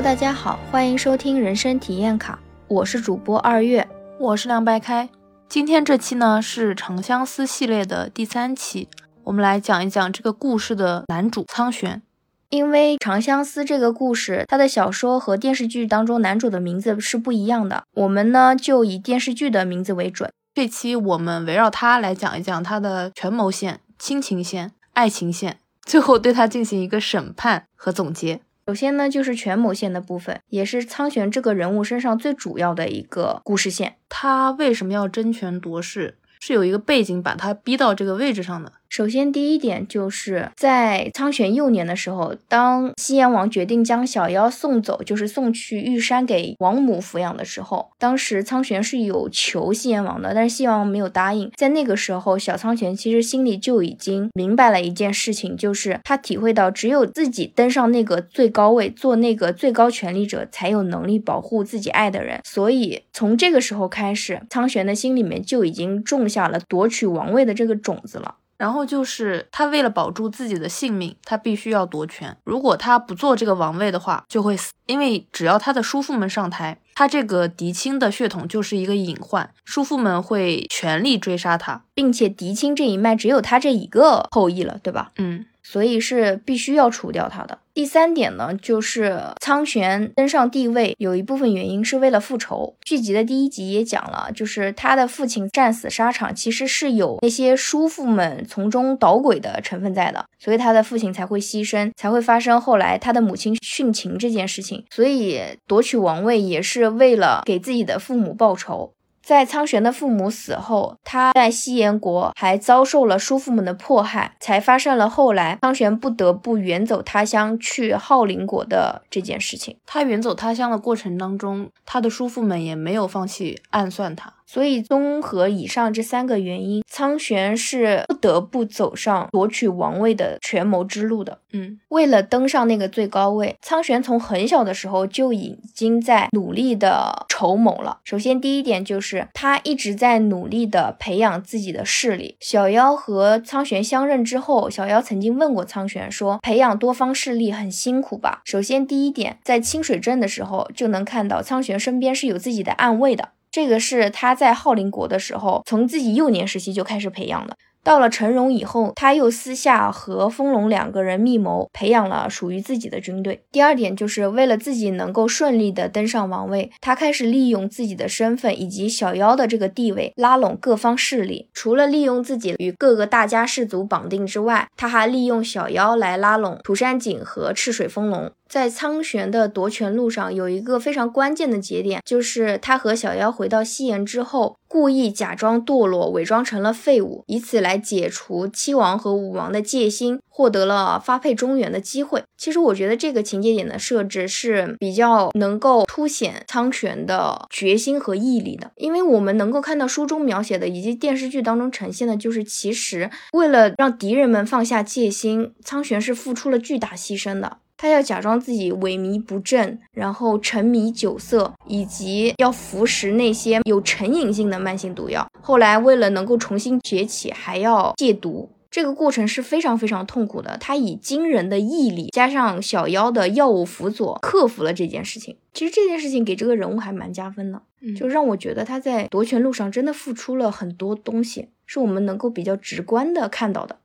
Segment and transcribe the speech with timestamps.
[0.00, 2.38] Hello，大家好，欢迎收听人生体验卡，
[2.68, 3.86] 我是主播二月，
[4.18, 5.06] 我是凉白开。
[5.46, 8.88] 今天这期呢是《长相思》系列的第三期，
[9.24, 12.00] 我们来讲一讲这个故事的男主苍玄。
[12.48, 20.32] 因为《长相思》这个故事，它的小说和电视剧当中男主的名字是不一样的，我们呢就以电视剧的名字为准。
[20.54, 28.40] 这期我们围绕他来讲一讲他的权谋线、亲情线、爱情线，最后对他进行一个审判和总结。
[28.66, 33.96] 首先呢，就是权谋线的部分，也是苍玄这个人物身上最主要的一个故事线。
[34.08, 36.18] 他为什么要争权夺势？
[36.40, 38.72] 是有一个背景把他逼到这个位置上的。
[38.90, 51.48] 首先，第一点就是在苍玄幼年的时候，当西炎王决定将小妖送走，就是送去玉山给王母抚养的时候，当时苍玄是有求西炎王的，但是西炎王没有答应。
[51.54, 62.40] 在那个时候，小苍玄其实心里就已经明白了一件事情，就是他体会到只有自己登上那个最高位，做那个最高权力者，才有能力保护自己爱的人。
[62.44, 68.34] 所以从这个时候开始，苍玄的心里面就已经种下了夺取王位的这个种子了。
[68.60, 72.36] 然后就是他为了保住自己的性命，他必须要夺权。
[72.44, 74.70] 如果他不做这个王位的话，就会死。
[74.84, 85.12] 因为只要他的叔父们上台，他这个嫡亲的血统就是一个隐患，叔父们会全力追杀他，并且嫡亲这一脉只有他这一个后裔了，对吧？
[85.16, 85.46] 嗯。
[85.70, 87.56] 所以是必须要除掉他的。
[87.72, 92.74] 第三点呢，就是苍玄登上帝位，有一部分原因是为了复仇。
[92.84, 104.84] 剧集的第一集也讲了，就是他的父亲战死沙场，其实是有那些叔父们从中捣鬼的成分在的，所以他的父亲才会牺牲，才会发生后来他的母亲殉情这件事情。
[104.90, 108.92] 所以夺取王位也是为了给自己的父母报仇。
[109.30, 119.76] 在苍玄的父母死后，他在西炎国还遭受了叔父们的迫害，才发生了后来苍玄不得不远走他乡去浩陵国的这件事情。
[119.86, 124.34] 他远走他乡的过程当中，他的叔父们也没有放弃暗算他。
[124.52, 131.38] 所以，综合以上这三个原因，苍玄是不得不走上夺取王位的权谋之路的。
[131.52, 138.00] 嗯，为了登上那个最高位，苍玄从很小的时候就已经在努力的筹谋了。
[138.02, 142.36] 首先，第一点就是他一直在努力的培养自己的势力。
[142.40, 153.28] 小妖和苍玄相认之后，小妖曾经问过苍玄说：“培养多方势力很辛苦吧？”首先，第一点，在清水镇的时候就能看到苍玄身边是有自己的暗卫的。
[153.50, 157.56] 这个是他在浩陵国的时候，从自己幼年时期就开始培养的。
[157.82, 163.42] 到了陈荣以后，他又私下和丰隆两个人密谋，培养了属于自己的军队。
[163.50, 171.48] 第二点就是为了自己能够顺利的登上王位，他开始利用自己的身份以及小妖的这个地位，拉拢各方势力。
[171.54, 178.30] 除了利用自己与各个大家氏族绑定之外，他还利用小妖来拉拢涂山璟和赤水丰隆。
[178.50, 184.56] 在苍玄的夺权路上，有一个非常关键的节点，就是他和小妖回到西岩之后。
[184.70, 192.22] 故意假装堕落，伪装成了废物，以此来解除七王和五王的戒心，获得了发配中原的机会。
[192.36, 207.56] 其实我觉得这个情节点的设置是比较能够凸显苍玄的决心和毅力的，因为我们能够看到书中描写的以及电视剧当中呈现的，就是其实为了让敌人们放下戒心，苍玄是付出了巨大牺牲的。
[207.80, 215.26] 他要假装自己萎靡不振，然后沉迷酒色，以及要服食那些有成瘾性的慢性毒药。
[215.40, 220.58] 后来为了能够重新崛起，还要戒毒，这个过程是非常非常痛苦的。
[220.60, 225.38] 他以惊人的毅力，加上小妖的药物辅佐，克服了这件事情。
[225.54, 227.62] 其实这件事情给这个人物还蛮加分的，
[227.98, 233.78] 就让我觉得他在夺权路上真的付出了很多东西，是我们能够比较直观的看到的。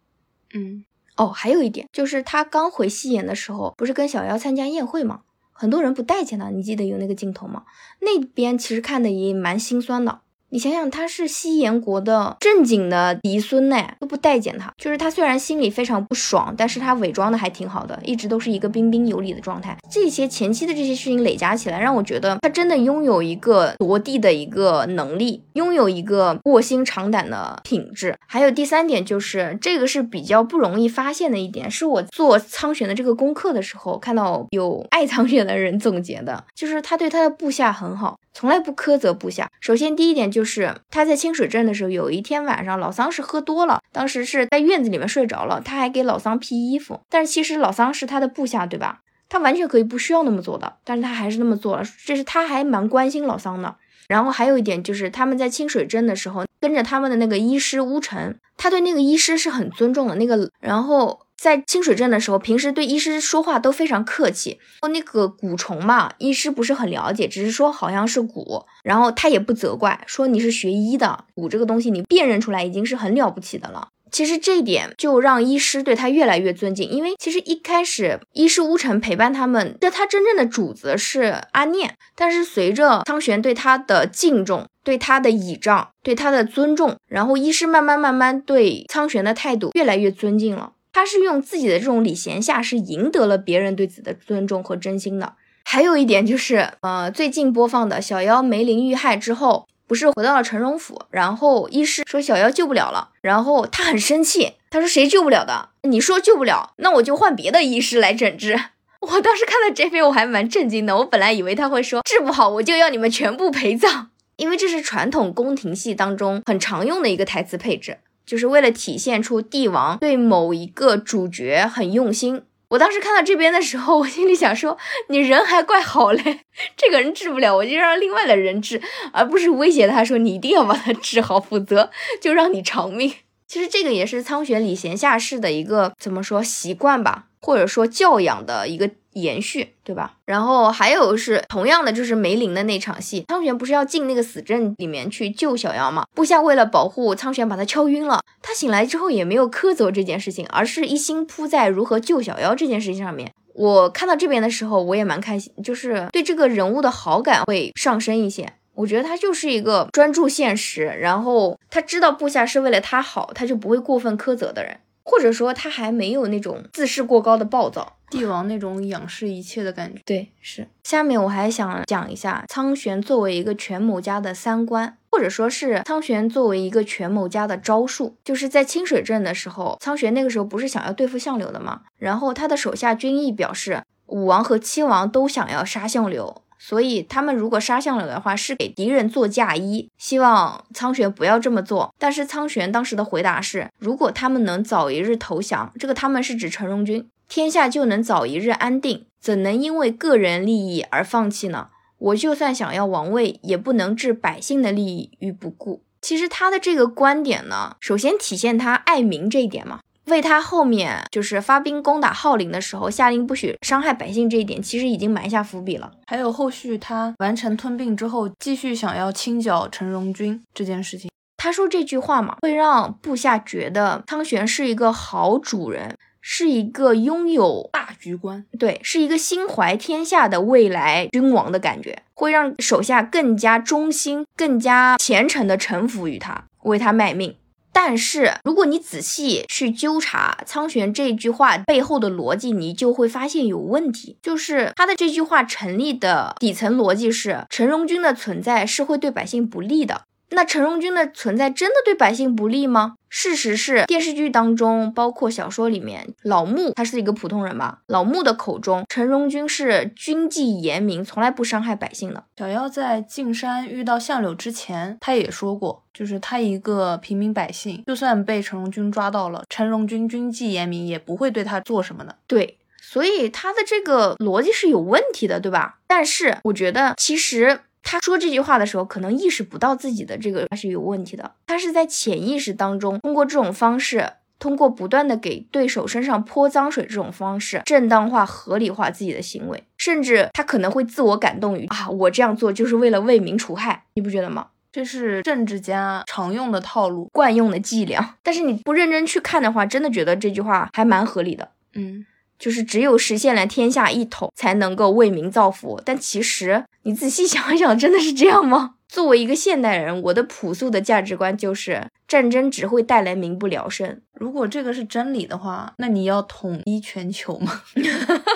[0.53, 0.83] 嗯。
[1.15, 5.21] 哦，还有一点就是他刚回西岩的时候，不是跟小妖参加宴会吗？
[5.53, 7.63] 很多人不待见他，你记得有那个镜头吗？
[8.01, 10.19] 那边其实看的也蛮心酸的。
[10.55, 14.73] 你想想，他是西炎国的正经的嫡孙呢，都不待见他。
[14.77, 19.77] 就是他虽然心里非常不爽，但是他伪装的还挺好的，一直都是一个彬彬有礼的状态。
[19.91, 28.17] 这些前期的这些事情累加起来，让我觉得他真的拥有一个夺地的一个能力，拥有一个卧薪尝胆的品质。
[28.25, 38.17] 还有第三点就是，这个是比较不容易发现的一点，是我做苍玄的这个功课的时候看到有爱苍玄的人总结的，就是他对他的部下很好。
[38.35, 39.49] 从来不苛责部下。
[39.61, 46.99] 首先，第一点就是他在清水镇的时候，有一天晚上，老桑是喝多了，当时是在院子里面睡着了，他还给老桑披衣服。
[47.09, 48.99] 但是其实老桑是他的部下，对吧？
[49.29, 53.77] 他完全可以不需要那么做的，但是他还是那么做了，这是他还蛮关心老桑的。
[54.09, 60.15] 然后还有一点就是他们在清水镇的时候，跟着他们的那个医师乌尘，他对那个医师是很尊重的。
[60.15, 64.59] 那个，然后在清水镇的时候，平时对医师说话都非常客气。
[64.81, 73.89] 哦那个蛊虫嘛，医师不是很了解，只是说好像是蛊，然后他也不责怪，说你是学医的，蛊这个东西你辨认出来已经是很了不起的了。
[74.11, 90.71] 其实这一点就让医师对他越来越尊敬，因为其实一开始医师乌尘陪伴他们，这他真正的主子是阿念，但是随着苍玄对他的敬重、对他的倚仗、对他的尊重，然后医师慢慢慢慢对苍玄的态度越来越尊敬了。
[90.95, 95.33] 他是用自己的这种礼贤下士赢得了别人对子的尊重和真心的。
[95.65, 99.67] 还有一点就是，呃，最近播放的小妖梅林遇害之后。
[99.87, 105.69] 不是回到了陈荣府，然后医师说小妖救不了了，然后他很生气，他说谁救不了的？
[105.83, 108.59] 你说救不了，那我就换别的医师来诊治。
[109.01, 114.07] 我当时看到这边我还蛮震惊的，我本来以为他会说治不好我就要你们全部陪葬，
[114.37, 122.43] 因为这是传统宫廷戏当中很常用的一个台词配置，就是为了体现出帝王对某一个主角很用心。
[122.69, 124.77] 我当时看到这边的时候，我心里想说，
[125.09, 126.39] 你人还怪好嘞，
[126.75, 128.81] 这个人治不了，我就让另外的人治，
[129.13, 133.13] 而不是威胁他说你一定要把他治好，否则就让你偿命。
[133.47, 138.89] 其实这个也是苍玄礼贤下士的一个怎么说习惯吧，或者说教养的一个。
[139.15, 140.17] 延续对吧？
[140.25, 146.03] 然后还有是同样的，就是梅林的那场戏，苍玄不是要进那个死阵里面去救小妖吗？
[146.13, 148.19] 部下为了保护苍玄，把他敲晕了。
[148.41, 153.31] 他醒来之后也没有苛责这件事情，而是一心扑在如何救小妖这件事情上面。
[153.53, 158.51] 我看到这边的时候，我也蛮开心，就是对这个人物的好感会上升一些。
[158.73, 164.77] 我觉得他就是一个专注现实，然后他知道部下是为了他好，他就不会过分苛责的人。
[165.05, 170.01] 或者说他还没有那种自视过高的暴躁帝王那种仰视一切的感觉。
[170.05, 170.67] 对，是。
[170.83, 178.17] 下面我还想讲一下苍玄作为一个权谋家的三观，或者说是苍玄作为一个权谋家的招数。
[178.23, 181.81] 就是在清水镇的时候，苍玄那个时候不是想要对付相柳的吗？
[181.97, 186.43] 然后他的手下军役表示，武王和七王都想要杀相柳。
[186.67, 191.93] 所以他们如果杀向了的话，是给敌人做嫁衣，希望苍玄不要这么做。
[191.99, 199.05] 但是苍玄当时的回答是：如果他们能早一日投降，这个他们是指陈荣军，天下就能早一日安定。
[199.19, 201.67] 怎能因为个人利益而放弃呢？
[201.99, 205.83] 我就算想要王位，也不能置百姓的利益于不顾。
[206.01, 209.81] 其实他的这个观点呢，首先体现他爱民这一点嘛。
[210.05, 215.91] 为他后面就是发兵攻打浩陵的时候下令不许伤害百姓这一点，其实已经埋下伏笔了。
[216.07, 237.35] 还有后续他完成吞并之后，继续想要清剿陈荣军这件事情，他说这句话嘛，会让部下觉得苍玄是一个好主人，是一个拥有大局观，对，是一个心怀天下的未来君王的感觉，会让手下更加忠心、更加虔诚的臣服于他，为他卖命。
[237.77, 244.17] 但是，如果你仔细去纠察苍玄这句话背后的逻辑，你就会发现有问题。
[244.21, 250.03] 就是他的这句话成立的底层逻辑是，陈荣军的存在是会对百姓不利的。
[250.31, 252.95] 那陈荣军的存在真的对百姓不利吗？
[253.07, 257.79] 事实是，电视剧当中，包括小说里面，老穆他是一个普通人吧？
[257.87, 262.25] 老穆的口中，陈荣军是军纪严明，从来不伤害百姓的。
[262.37, 272.17] 小妖在进山遇到相柳之前，他也说过，就是他一个平民百姓，就算被陈荣军抓到了，陈荣军军纪严明，也不会对他做什么的。
[272.27, 275.77] 对，所以他的这个逻辑是有问题的，对吧？
[275.87, 277.61] 但是我觉得，其实。
[277.85, 281.35] 他说这句话的时候，可能意识不到自己的这个是有问题的。
[281.45, 294.47] 他是在潜意识当中，通过这种方式，通过不断的给对手身上泼脏水这种方式，正当化、合理化自己的行为，甚至他可能会自我感动于啊，我这样做就是为了为民除害，你不觉得吗？
[294.71, 298.15] 这是政治家常用的套路、惯用的伎俩。
[298.23, 301.51] 但是你不认真去看的话，真的觉得这句话还蛮合理的。
[301.75, 302.05] 嗯。
[302.37, 305.81] 就是只有实现了天下一统，才能够为民造福。
[305.85, 308.75] 但其实你仔细想一想，真的是这样吗？
[308.87, 314.01] 作为一个现代人，我的朴素的价值观就是战争只会带来民不聊生。
[314.13, 317.63] 如果这个是真理的话，那你要统一全球吗？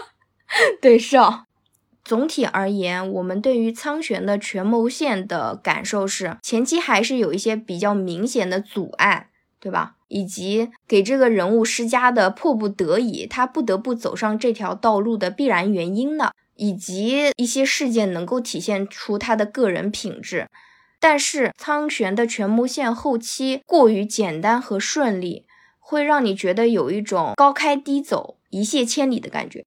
[0.81, 1.45] 对，是啊。
[2.03, 9.29] 总体而言，我们对于苍玄的权谋线的感受是，前期还是有一些比较明显的阻碍，
[9.59, 9.93] 对吧？
[10.07, 16.31] 以及给这个人物施加的迫不得已，他不得不走上这条道路的必然原因呢？
[16.59, 20.47] 以及一些事件能够体现出他的个人品质。
[20.99, 25.45] 但是苍玄的权谋线后期过于简单和顺利，
[25.79, 29.65] 会让你觉得有一种高开低走、一泻千里的感觉。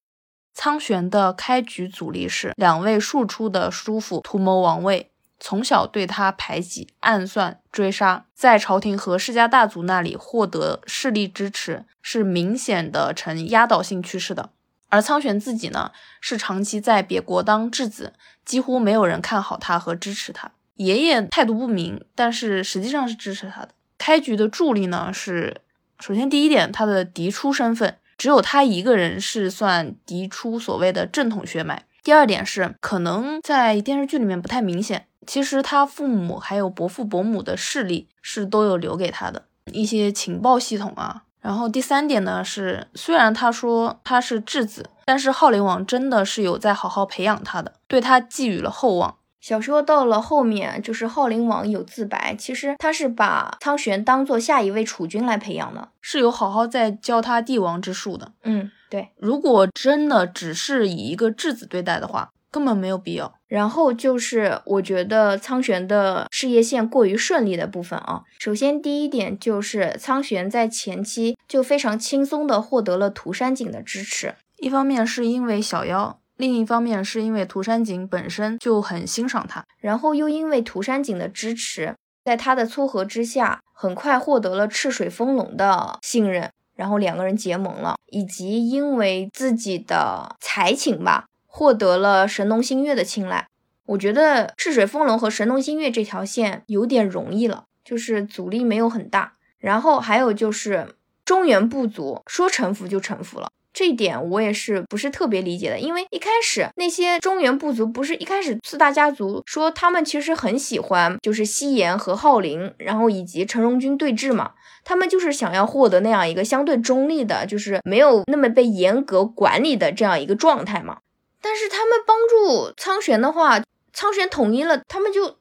[0.53, 5.09] 苍玄的开局阻力是两位庶出的叔父图谋王位。
[5.41, 14.51] 从小对他排挤、暗算、追杀，在朝廷和世家大族那里获得势力支持，是明显的呈压倒性趋势的。
[14.93, 18.13] 而苍玄自己呢，是长期在别国当质子，
[18.45, 20.53] 几乎没有人看好他和支持他。
[20.75, 23.71] 爷爷态度不明，但是实际上是支持他的。
[23.97, 25.63] 开局的助力呢是，
[25.99, 31.87] 首先第一点，他的嫡出身份，只有他一个人是算嫡出所谓的正统血脉。
[32.05, 41.23] 第二点是，可能在电视剧里面不太明显，其实他父母还有伯父伯母的势力是都有留给他的一些情报系统啊。
[41.43, 49.17] 然后第三点呢是，虽然他说他是质子，但是浩灵王真的是有在好好培养他的，对他寄予了厚望。
[49.41, 58.31] 小说到了后面，就是浩灵王有自白，其实他是把苍玄当做下一位储君来培养的，是有好好在教他帝王之术的。
[58.45, 59.09] 嗯，对。
[59.17, 63.35] 如果真的只是以一个质子对待的话，根本没有必要。
[63.49, 68.23] 然后就是我觉得苍玄的事业线过于顺利的部分啊。
[68.39, 76.21] 首先第一点就是苍玄在前期就非常轻松的获得了涂山璟的支持，一方面是因为小妖。
[76.39, 81.95] 另一方面，是因为涂山璟本身就很欣赏他，然后又因为涂山璟的支持，
[82.25, 93.47] 在他的撮合之下，很快获得了赤水风龙的信任，然后两个人结盟了，以及因为自己的才情吧，获得了神农星月的青睐。
[93.85, 99.35] 我觉得赤水风龙和神农星月这条线有点容易了，就是阻力没有很大。
[99.59, 100.89] 然后还有就是
[101.27, 103.51] 中原部族说臣服就臣服了。
[103.75, 114.53] 这一点我也是不是特别理解的，因为一开始那些中原部族不是一开始四大家族说他们其实很喜欢就是西延和浩林，然后以及陈荣军对峙嘛，
[114.85, 120.99] 他们就是想要获得那样一个相对中立的，就是没有那么被严格管理的这样一个状态嘛。
[121.43, 123.61] 但是他们帮助苍玄的话，
[123.93, 125.39] 苍玄统一了，他们就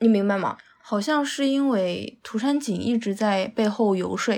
[0.00, 0.58] 你明白吗？
[0.82, 4.36] 好像是因为涂山璟一直在背后游说，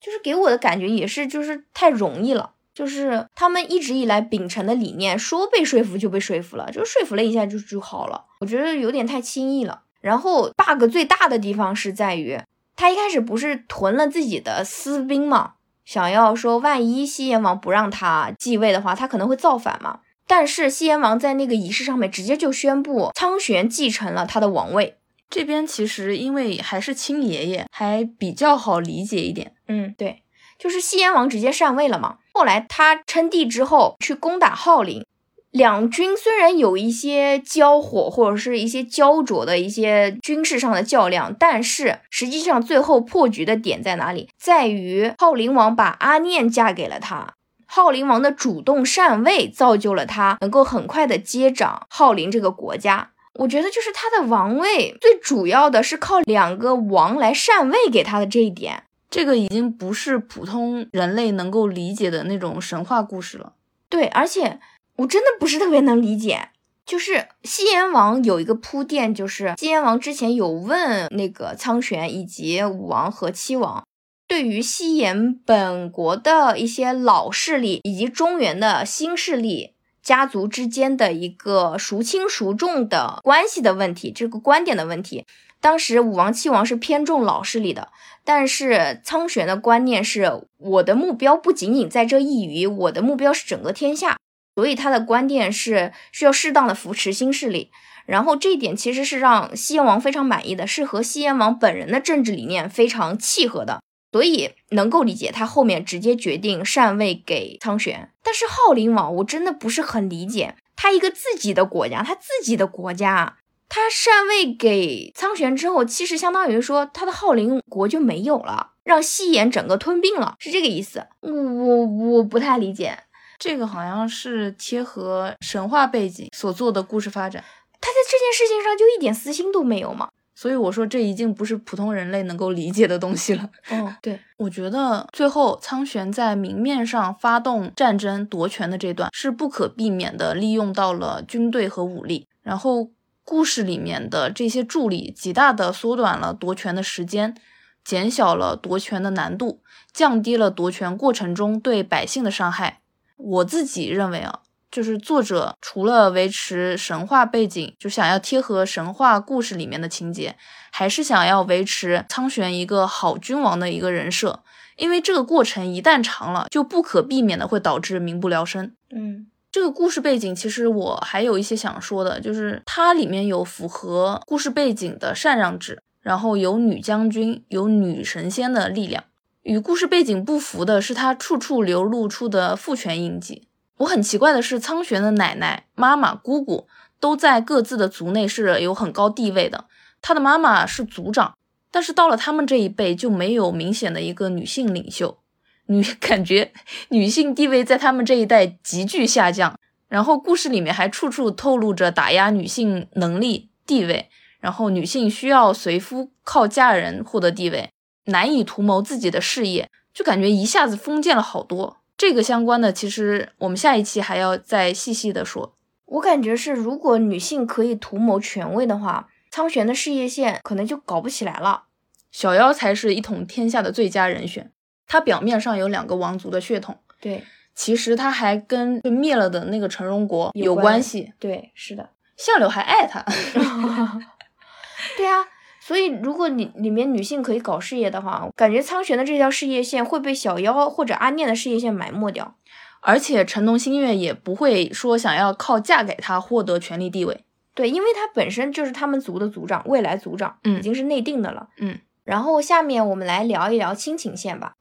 [0.00, 2.52] 就是给我的感觉也是就是太容易了。
[2.72, 8.26] 就是他们一直以来秉承的理念，说被说服就被说服了，就说服了一下就就好了。
[8.38, 9.82] 我觉得有点太轻易了。
[10.00, 12.40] 然后 bug 最大的地方是在于，
[12.76, 19.98] 他一开始不是囤了自己的私兵嘛，想要说万一西炎王不让他继位的话，他可能会造反嘛。
[20.28, 24.94] 但是西炎王在那个仪式上面直接就宣布苍玄继承了他的王位。
[25.28, 29.54] 这边其实因为还是亲爷爷，还比较好理解一点。
[29.66, 30.22] 嗯，对。
[30.58, 32.16] 就是西燕王直接禅位了嘛？
[32.32, 35.04] 后来他称帝之后去攻打浩陵，
[35.52, 44.28] 两军虽然有一些交火或者是一些焦灼的一些军事上的较量，但是实际上最后破局的点在哪里？
[44.36, 47.34] 在于浩陵王把阿念嫁给了他，
[47.68, 53.10] 浩陵王的主动禅位造就了他能够很快的接掌浩陵这个国家。
[53.34, 58.82] 我觉得就是他的王位最主要的是靠两个王来禅位给他的这一点。
[59.10, 63.52] 这个已经不是普通人类能够理解的那种神话故事了。
[63.88, 64.58] 对，而且
[64.96, 66.48] 我真的不是特别能理解。
[66.84, 73.86] 就是西炎王有一个铺垫，就是西炎王之前有问那个苍玄以及武王和七王，
[74.28, 85.24] 对于西炎本国的一些老势力以及中原的新势力家族之间的一个孰轻孰重的关系的问题，这个观点的问题。
[85.60, 87.88] 当时武王、七王是偏重老势力的，
[88.22, 94.18] 但是苍玄的观念是，我的目标不仅仅在这一隅，我的目标是整个天下，
[94.54, 97.70] 所以他的观点是需要适当的扶持新势力。
[98.06, 103.80] 然后这一点其实是让西燕王非常满意的，是和西燕王本人的政治理念非常契合的，
[104.12, 108.10] 所以能够理解他后面直接决定禅位给苍玄。
[108.22, 113.36] 但是浩灵王，我真的不是很理解，他一个自己的国家，他自己的国家。
[113.70, 121.06] 他禅位给苍玄之后，其实相当于说他的浩灵国就没有了，让西炎整个吞并了，是这个意思。
[121.20, 122.98] 我我我不太理解，
[123.38, 127.44] 这个好像是贴合神话背景所做的故事发展。
[127.78, 130.08] 他在这件事情上就一点私心都没有嘛？
[130.38, 133.50] 所以我说这已经不是普通人类能够理解的东西了。
[133.70, 142.90] 哦，对，我觉得最后苍玄在明面上发动战争夺权的这段是不可避免的，利用到了军队和武力，然后。
[143.30, 147.36] 故事里面的这些助力，极大的缩短了夺权的时间，
[147.84, 149.60] 减小了夺权的难度，
[149.92, 152.80] 降低了夺权过程中对百姓的伤害。
[153.18, 154.40] 我自己认为啊，
[154.70, 160.36] 就是作者除了维持神话背景，就想要贴合神话故事里面的情节，
[160.70, 164.42] 还是想要维持苍玄一个好君王的一个人设。
[164.76, 168.72] 因为这个过程一旦长了，就不可避免的会导致民不聊生。
[168.90, 169.26] 嗯。
[169.50, 179.02] 这个故事背景其实我还有一些想说的，就是它里面有符合故事背景的禅让制，然后有女将军、有女神仙的力量。
[179.42, 183.47] 与故事背景不符的是，它处处流露出的父权印记。
[183.78, 186.66] 我很奇怪的是，苍玄的奶奶、妈妈、姑姑
[187.00, 189.66] 都在各自的族内是有很高地位的。
[190.02, 191.36] 他的妈妈是族长，
[191.70, 195.18] 但是到了他们这一辈就没有明显的一个女性领袖。
[195.66, 196.52] 女 感觉
[196.88, 199.58] 女性地位在他们这一代急剧下降，
[199.88, 204.08] 然后故事里面还处处透露着打压女性能力地位，
[204.40, 207.70] 然后女性需要随夫靠嫁人获得地位，
[208.06, 211.76] 难以图谋自己的事业，就感觉一下子封建了好多。
[211.98, 215.56] 这个相关的，其实我们下一期还要再细细的说。
[215.84, 221.64] 我感觉是，如果女性可以图谋权位的话，苍玄的事业线可能就搞不起来了。
[222.12, 224.52] 小妖才是一统天下的最佳人选。
[224.86, 227.24] 他表面上有两个王族的血统，对，
[227.54, 231.12] 其实他还跟被灭了的那个陈荣国有关系。
[231.18, 233.04] 对，是的，相柳还爱他。
[234.96, 235.26] 对啊，
[235.68, 242.34] 所以如果你里面女性可以搞事业的话，感觉苍玄的这条事业线会被小妖或者阿念的事业线埋没掉，
[242.80, 247.22] 而且陈龙新月也不会说想要靠嫁给他获得权力地位。
[247.52, 251.50] 对，因为他本身就是他们族的族长，未来族长，嗯，已经是内定的了。
[251.58, 254.54] 嗯，然后下面我们来聊一聊亲情线吧。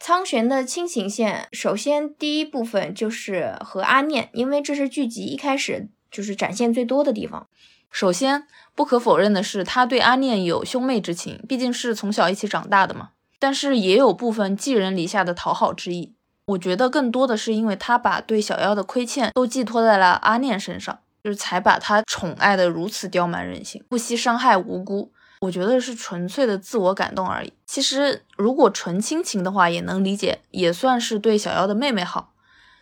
[0.00, 7.46] 苍玄的亲情线，首先第一部分就是和阿念，因为这是剧集一开始就是展现最多的地方。
[7.90, 13.10] 首先不可否认的是，他对阿念有兄妹之情，毕竟是从小一起长大的嘛。
[13.38, 16.14] 但是也有部分寄人篱下的讨好之意。
[16.46, 25.12] 我觉得更多的是因为他把对小妖的亏欠都寄托在了阿念身上，就是才把他宠爱的如此刁蛮任性，不惜伤害无辜。
[25.40, 27.52] 我觉得是纯粹的自我感动而已。
[27.64, 32.32] 其实如果纯亲情的话，也能理解，也算是对小妖的妹妹好。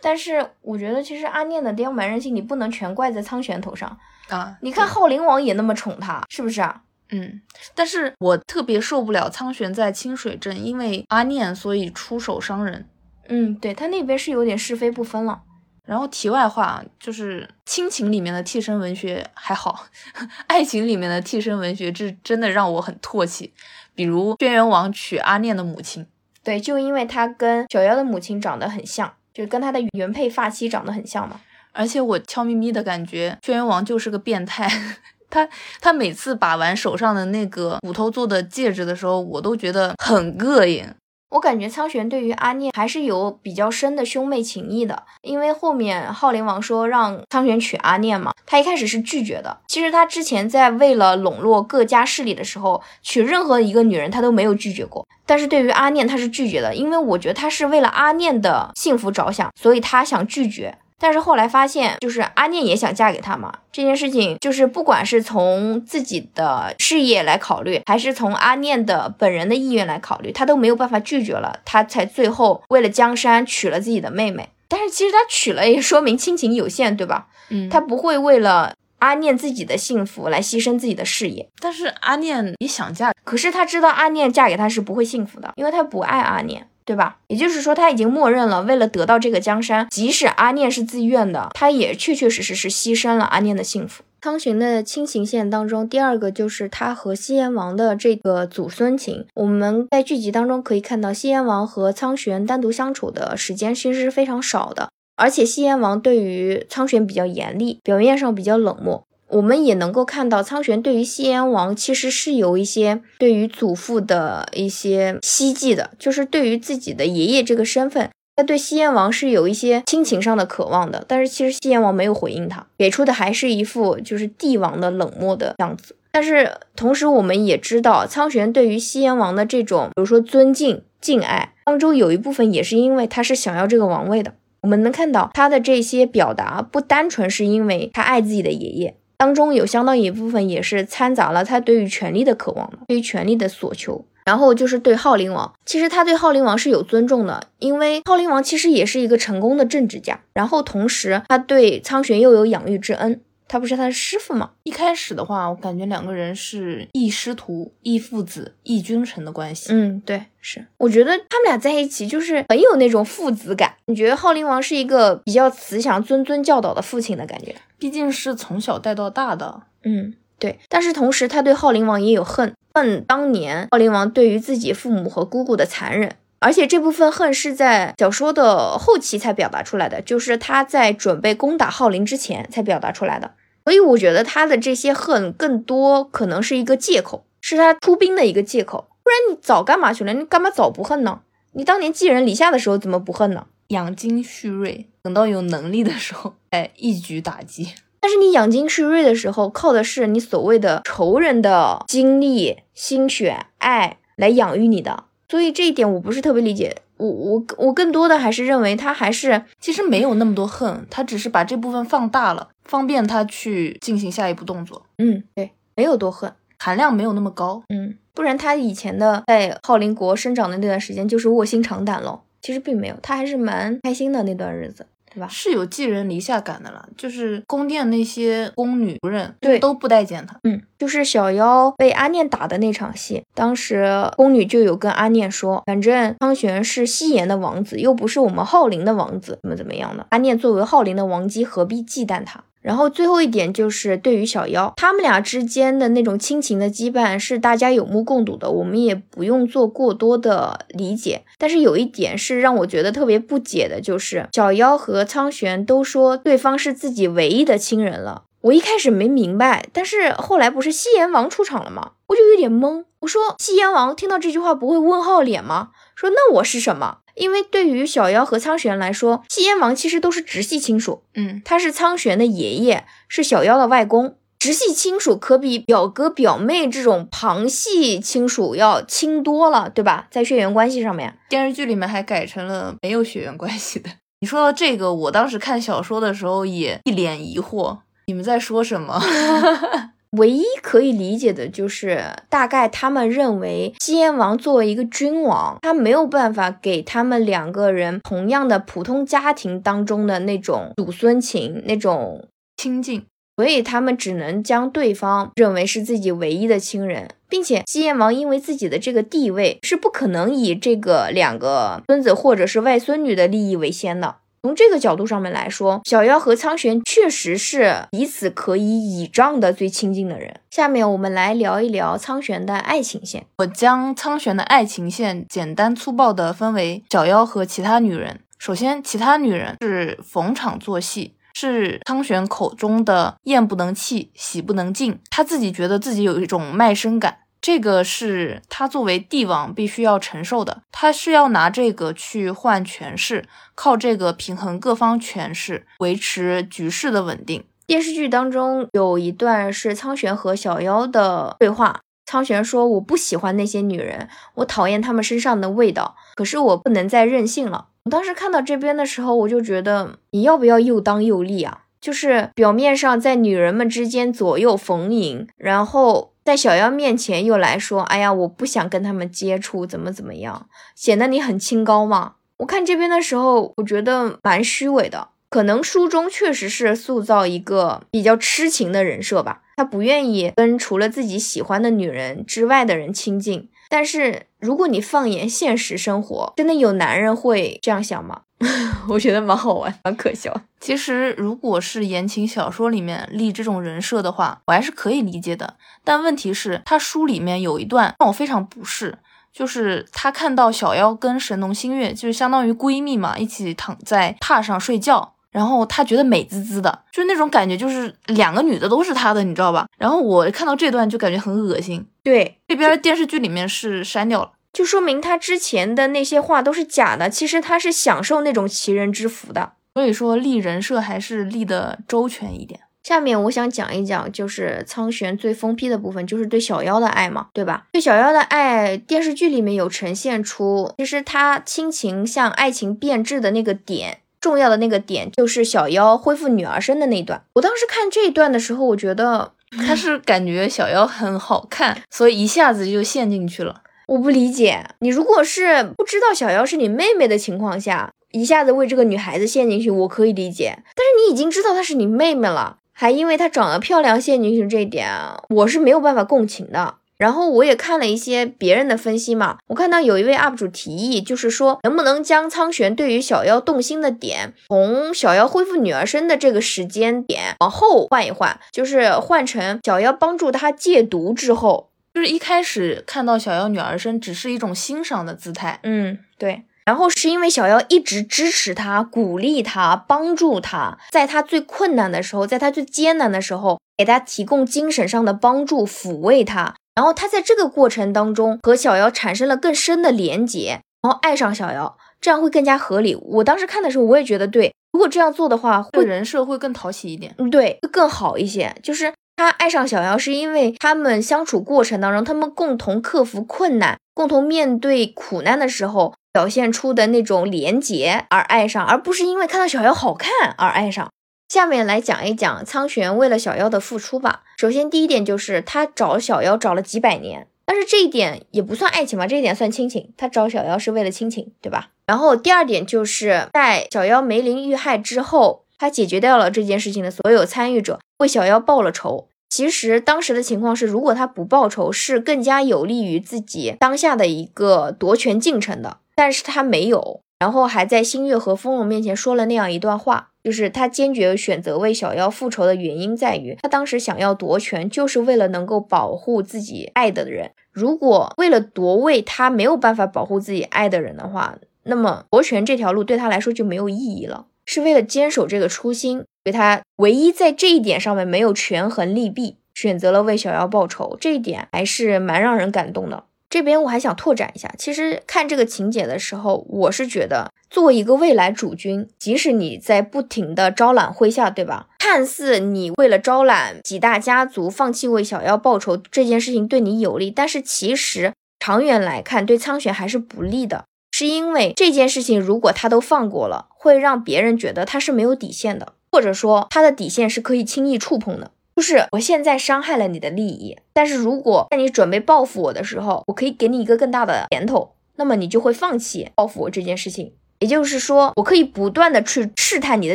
[0.01, 3.99] 但是我觉得，其实阿念的刁蛮任性，你不能全怪在苍玄头上
[4.29, 4.57] 啊。
[4.61, 6.83] 你看昊灵王也那么宠他，是不是啊？
[7.11, 7.41] 嗯。
[7.75, 12.89] 但是我特别受不了苍玄在清水镇因为阿念所以出手伤人。
[13.29, 15.43] 嗯，对他那边是有点是非不分了。
[15.85, 19.87] 然后题外话就是亲情里面的替身文学还好，
[20.49, 23.55] 爱情里面的替身文学这真的让我很唾弃。
[23.95, 26.05] 比如轩辕王娶阿念的母亲，
[26.43, 31.41] 对，就因为他跟小妖的母亲长得很像，就跟他的原配发妻长得很像嘛。
[31.77, 34.71] 而且我悄咪咪的感觉，轩辕王就是个变态。
[35.29, 35.49] 他
[35.81, 40.87] 他每次把玩手上的那个骨头做的戒指的时候，我都觉得很膈应。
[41.31, 49.59] 我感觉苍玄对于阿念还是有比较深的兄妹情谊的，因为后面昊灵王说让苍玄娶阿念嘛，他一开始是拒绝的。
[49.67, 60.79] 其实他之前在为了笼络各家势力的时候，娶任何一个女人他都没有拒绝过，但是对于阿念他是拒绝的，因为我觉得他是为了阿念的幸福着想，所以他想拒绝。
[60.99, 63.53] 但是后来发现，就是阿念也想嫁给他嘛。
[63.71, 74.49] 这件事情就是不管是从自己的事业来考虑，还是从阿念的本人的意愿来考虑，他都没有办法拒绝了，他才最后为了江山娶了自己的妹妹。
[74.69, 77.27] 但是其实他娶了也说明亲情有限，对吧？
[77.51, 81.49] 嗯，他不会为了阿念自己的幸福来牺牲自己的事业。
[81.61, 86.67] 但是阿念也想嫁，可是他知道阿念嫁给他是不会幸福的，因为他不爱阿念。
[86.87, 87.19] 对吧？
[87.27, 94.05] 也就是说，他已经默认了，为了得到这个江山，即使阿念是自愿的，他也确确实实是牺牲了阿念的幸福。
[94.23, 99.27] 苍玄的亲情线当中，第二个就是他和西炎王的这个祖孙情。
[99.35, 109.05] 我们在剧集当中可以看到，西炎王和苍玄单独相处的时间其实是非常少的，而且西炎王对于苍玄比较严厉，表面上比较冷漠。
[109.29, 121.05] 我们也能够看到，苍玄对于西阎王其实是有一些对于祖父的一些希冀的，就是对于自己的爷爷这个身份，他对西阎王是有一些亲情上的渴望的。
[121.09, 125.97] 但是其实西阎王没有回应他，给出的还是一副就是帝王的冷漠的样子。
[126.13, 134.35] 但是同时，我们也知道，苍玄对于西阎王的这种，比如说尊敬、敬爱，当中有一部分也是因为他是想要这个王位的。
[134.63, 138.97] 我们能看到他的这些表达，不单纯是因为他爱自己的爷爷。
[139.17, 144.05] 当中有相当一部分也是掺杂了他对于权力的渴望，对于权力的索求。
[144.25, 150.19] 然后就是对昊灵王，其实他对昊灵王是有尊重的，因为昊灵王其实也是一个成功的政治家。
[150.35, 153.21] 然后同时他对苍玄又有养育之恩。
[153.49, 154.51] 他不是他的师傅吗？
[154.65, 159.73] 一开始的话，我感觉两个人是异师徒、异父子、异君臣的关系。
[159.73, 160.67] 嗯，对，是。
[160.79, 163.75] 我觉得他们俩在一起就是很有那种父子感。
[163.87, 167.55] 你觉得昊灵王是一个比较慈祥、谆谆教导的父亲的感觉？
[167.79, 169.63] 毕竟是从小带到大的。
[169.85, 170.59] 嗯，对。
[170.69, 176.17] 但是同时，他对昊灵王也有恨，恨当年昊灵王对于自己父母和姑姑的残忍。
[176.39, 183.33] 而且这部分恨是在小说的后期才表达出来的，就是他在准备攻打浩林之前才表达出来的。
[183.65, 188.89] 所以我觉得他的这些恨更多可能是一个借口，是他出兵的一个借口。
[189.03, 190.13] 不然你早干嘛去了？
[190.13, 191.21] 你干嘛早不恨呢？
[191.53, 193.47] 你当年寄人篱下的时候怎么不恨呢？
[193.69, 197.73] 养精蓄锐，等到有能力的时候，哎，一举打击。
[197.99, 205.05] 但是你养精蓄锐的时候，靠的是你所谓的仇人的精力、心血、爱来养育你的。
[205.29, 206.77] 所以这一点我不是特别理解。
[206.99, 214.87] 我我我更多的还是认为他还是其实没有那么多恨，他只是把这部分放大了，方便他去进行下一步动作。
[214.97, 217.63] 嗯，对，没有多恨，含量没有那么高。
[217.69, 222.21] 嗯，不然他以前的在浩林国生长的那段时间就是卧薪尝胆喽。
[222.41, 224.87] 其实并没有，他还是蛮开心的那段日子。
[225.17, 225.27] 对吧？
[225.29, 230.37] 是有寄人篱下感的了，就是宫殿那些宫女仆人，对，都不待见他。
[230.43, 240.07] 嗯，就是小妖被阿念打的那场戏，当时宫女就有跟阿念说，反正苍玄是西炎的王子，又不是我们浩林的王子，怎么怎么样的。
[240.11, 242.45] 阿念作为浩林的王姬，何必忌惮他？
[242.67, 251.23] 然后最后一点就是对于小妖，他们俩之间的那种亲情的羁绊是大家有目共睹的，我们也不用做过多的理解。
[251.39, 258.25] 但是有一点是让我觉得特别不解的，就是小妖和苍玄都说对方是自己唯一的亲人了。
[258.41, 261.93] 我一开始没明白，但是后来不是西炎王出场了吗？
[262.09, 262.83] 我就有点懵。
[262.99, 265.69] 我说西炎王听到这句话不会问号脸吗？
[265.95, 266.99] 说那我是什么？
[267.17, 271.03] 因为对于小妖和苍玄来说，西阎王其实都是直系亲属。
[271.15, 274.17] 嗯，他是苍玄的爷爷，是小妖的外公。
[274.39, 280.07] 直系亲属可比表哥表妹这种旁系亲属要亲多了，对吧？
[280.11, 283.91] 在血缘关系上面，电视剧里面还改成了没有血缘关系的。
[284.21, 289.01] 你说到这个，我当时看小说的时候也一脸疑惑，你们在说什么？
[290.17, 303.05] 唯一可以理解的就是，大概他们认为西燕王作为一个君王，他没有办法给他们两个人同样的普通家庭当中的那种祖孙情、那种亲近，
[303.37, 314.17] 所以他们只能将对方认为是自己唯一的亲人，并且西燕王因为自己的这个地位，是不可能以这个两个孙子或者是外孙女的利益为先的。
[314.43, 320.41] 从这个角度上面来说，小妖和苍玄确实是彼此可以倚仗的最亲近的人。
[320.51, 323.27] 下面我们来聊一聊苍玄的爱情线。
[323.39, 328.21] 我将苍玄的爱情线简单粗暴地分为小妖和其他女人。
[328.39, 335.01] 首先，其他女人是逢场作戏，是苍玄口中的厌不能弃，喜不能尽。
[335.11, 337.17] 他自己觉得自己有一种卖身感。
[337.47, 347.45] 这个是他作为帝王必须要承受的，他是要拿这个去换权势，靠这个平衡各方权势，维持局势的稳定。
[347.65, 361.61] 电视剧当中有一段是苍玄和小妖的对话，苍玄说：“我不喜欢那些女人，我讨厌她们身上的味道，可是我不能再任性了。”我当时看到这边的时候，我就觉得你要不要又当又立啊？
[361.81, 366.15] 就是表面上在女人们之间左右逢迎，然后。
[366.27, 375.11] 在小妖面前又来说：“哎呀，我不想跟他们接触，怎么怎么样，显得你很清高嘛。”我看这边的时候，我觉得蛮虚伪的。
[375.31, 383.49] 可能书中确实是塑造一个比较痴情的人设吧，他不愿意跟除了自己喜欢的女人之外的人亲近。
[383.69, 388.23] 但是如果你放眼现实生活，真的有男人会这样想吗？
[388.89, 390.35] 我觉得蛮好玩，蛮可笑。
[390.61, 395.57] 其实，如果是言情小说里面立这种人设的话，我还是可以理解的。
[395.83, 398.99] 但问题是，他书里面有一段让我非常不适，
[399.33, 409.67] 就是他看到小妖跟神农星月，就是相当于闺蜜嘛，一起躺在榻上睡觉，然后他觉得美滋滋的，就是那种感觉，就是两个女的都是他的，你知道吧？
[409.79, 411.87] 然后我看到这段就感觉很恶心。
[412.03, 414.31] 对，这边电视剧里面是删掉了。
[414.57, 419.53] 就说明他之前的那些话都是假的，其实他是享受那种奇人之福的。
[419.75, 422.61] 所以说立人设还是立的周全一点。
[422.83, 427.67] 下面我想讲一讲，就是苍玄最疯批的部分，就是对小妖的爱嘛，对吧？
[427.71, 437.23] 对小妖的爱，电视剧里面有呈现出，其实他亲情向爱情变质的那个点，重要的那个点，就是小妖恢复女儿身的那段。
[437.35, 439.33] 我当时看这一段的时候，我觉得
[439.67, 443.61] 他是感觉小妖很好看，所以一下子就陷进去了。
[443.87, 450.59] 我不理解，你如果是不知道小妖是你妹妹的情况下，一下子为这个女孩子陷进去，我可以理解。
[450.75, 454.91] 但是你已经知道她是你妹妹了，还因为她长得漂亮陷进去这一点，
[455.29, 456.75] 我是没有办法共情的。
[456.99, 471.69] 然后我也看了一些别人的分析嘛，我看到有一位 UP 主提议，就是说能不能将苍玄对于小妖动心的点，从小妖恢复女儿身的这个时间点往后换一换，就是换成小妖帮助他戒毒之后。
[471.97, 475.61] 就是一开始看到小妖女儿身，只是一种欣赏的姿态。
[475.63, 476.43] 嗯，对。
[476.67, 486.55] 然后是因为小妖一直支持他、鼓励他、帮助他，在他最困难的时候，在他最艰难的时候，给他提供精神上的帮助，抚慰他。
[486.75, 492.95] 然后他在这个过程当中和小妖产生了更深的连结，然后爱上小妖，这样会更加合理。
[492.95, 494.53] 我当时看的时候，我也觉得对。
[494.73, 497.15] 如果这样做的话，会人设会更讨喜一点。
[497.17, 498.55] 嗯，对，会更好一些。
[498.63, 505.95] 就是他爱上小妖，是因为他们相处过程当中，他们共同克服困难，共同面对苦难的时候。
[506.13, 510.91] 表现出的那种连结而爱上，而不是因为看到小妖好看而爱上。
[511.29, 514.23] 下面来讲一讲苍玄为了小妖的付出吧。
[514.39, 519.93] 首先，第一点就是他找小妖找了几百年，但是这一点也不算爱情吧，这一点算亲情。
[519.99, 521.69] 他找小妖是为了亲情，对吧？
[521.87, 529.09] 然后第二点就是在小妖梅林遇害之后，他解决掉了这件事情的所有参与者，为小妖报了仇。
[529.29, 535.79] 其实当时的情况是，如果他不报仇，是更加有利于自己当下的一个夺权进程的。
[535.95, 547.33] 但是他没有，然后还在星月和风龙面前说了那样一段话，就是他坚决选择为小妖复仇的原因在于，他当时想要夺权，就是为了能够保护自己爱的人。
[547.51, 554.27] 如果为了夺位，他没有办法保护自己爱的人的话，那么夺权这条路对他来说就没有意义了。
[554.47, 563.05] 是为了坚守这个初心，所以他唯一在这一点上面没有权衡利弊，选择了为小妖报仇，这一点还是蛮让人感动的。
[563.29, 571.67] 这边我还想拓展一下，其实看这个情节的时候，我是觉得作为一个未来主君，即使你在不停的招揽麾下，对吧？
[571.81, 580.65] 看似你为了招揽几大家族，放弃为小妖报仇这件事情对你有利，但是其实长远来看对苍玄还是不利的，
[580.99, 588.31] 是因为这件事情如果他都放过了，会让别人觉得他是没有底线的，或者说他的底线是可以轻易触碰的。
[588.57, 597.13] 就是我现在伤害了你的利益，但是如果在你准备报复我的时候，我可以给你一个更大的甜头，那么你就会放弃报复我这件事情。
[597.41, 599.95] 也就是说，我可以不断的去试探你的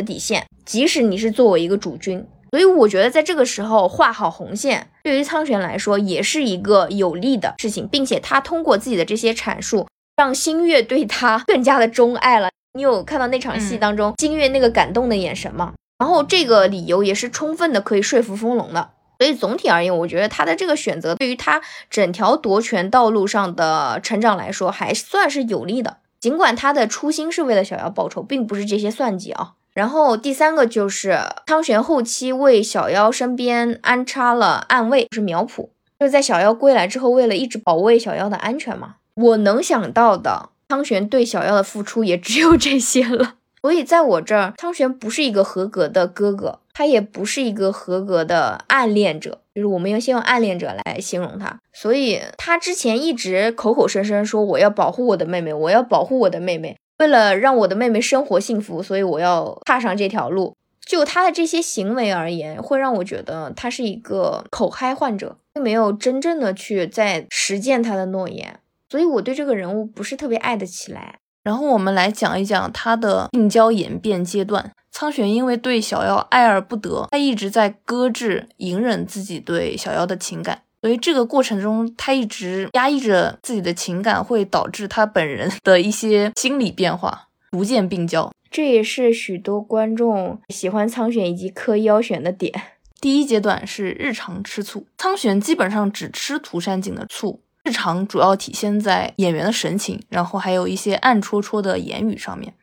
[0.00, 2.24] 底线，即使你是作为一个主君。
[2.52, 9.88] 所以我觉得在这个时候画好红线，对于苍玄来说也是一个有利的事情，并且他通过自己的这些阐述，
[10.22, 12.48] 让星月对他更加的钟爱了。
[12.74, 15.72] 你有看到那场戏当中星月那个感动的眼神吗？
[15.98, 25.96] 然后这个理由也是充分的可以说服风龙的，所以总体而言，我觉得他的这个选择对于他整条夺权道路上的成长来说还算是有利的。
[26.20, 29.54] 尽管他的初心是为了小妖报仇，并不是这些算计啊。
[29.74, 38.94] 然后第三个就是汤玄后期为小妖身边安插了暗卫，是苗圃，就是在小妖归来之后，为了一直保卫小妖的安全嘛。
[39.14, 43.34] 我能想到的汤玄对小妖的付出也只有这些了。
[43.62, 51.60] 所以，在我这儿，汤玄不是一个合格的哥哥，他也不是一个合格的暗恋者，就是我们要先用暗恋者来形容他。
[51.72, 60.56] 所以，他之前一直口口声声说我要保护我的妹妹，我要保护我的妹妹，为了让我的妹妹生活幸福，所以我要踏上这条路。
[60.84, 68.58] 就他的这些行为而言，会让我觉得他是一个口嗨患者，并没有真正的去在实践他的诺言。
[68.92, 71.14] 所以，我对这个人物不是特别爱得起来。
[71.42, 74.70] 然后我们来讲一讲他的病娇演变阶段。
[74.90, 88.30] 苍玄因为对小夭爱而不得，他一直在搁置、隐忍自己对小夭的情感，所以这个过程中他一直压抑着自己的情感，会导致他本人 的一些心理变化，逐渐病娇。
[88.50, 92.52] 这也是许多观众喜欢苍玄以及磕妖玄的点。
[93.00, 97.40] 第一阶段是日常吃醋，苍玄基本上只吃涂山璟的醋。
[97.64, 102.54] 日常主要体现在演员的神情，然后还有一些暗戳戳的言语上面。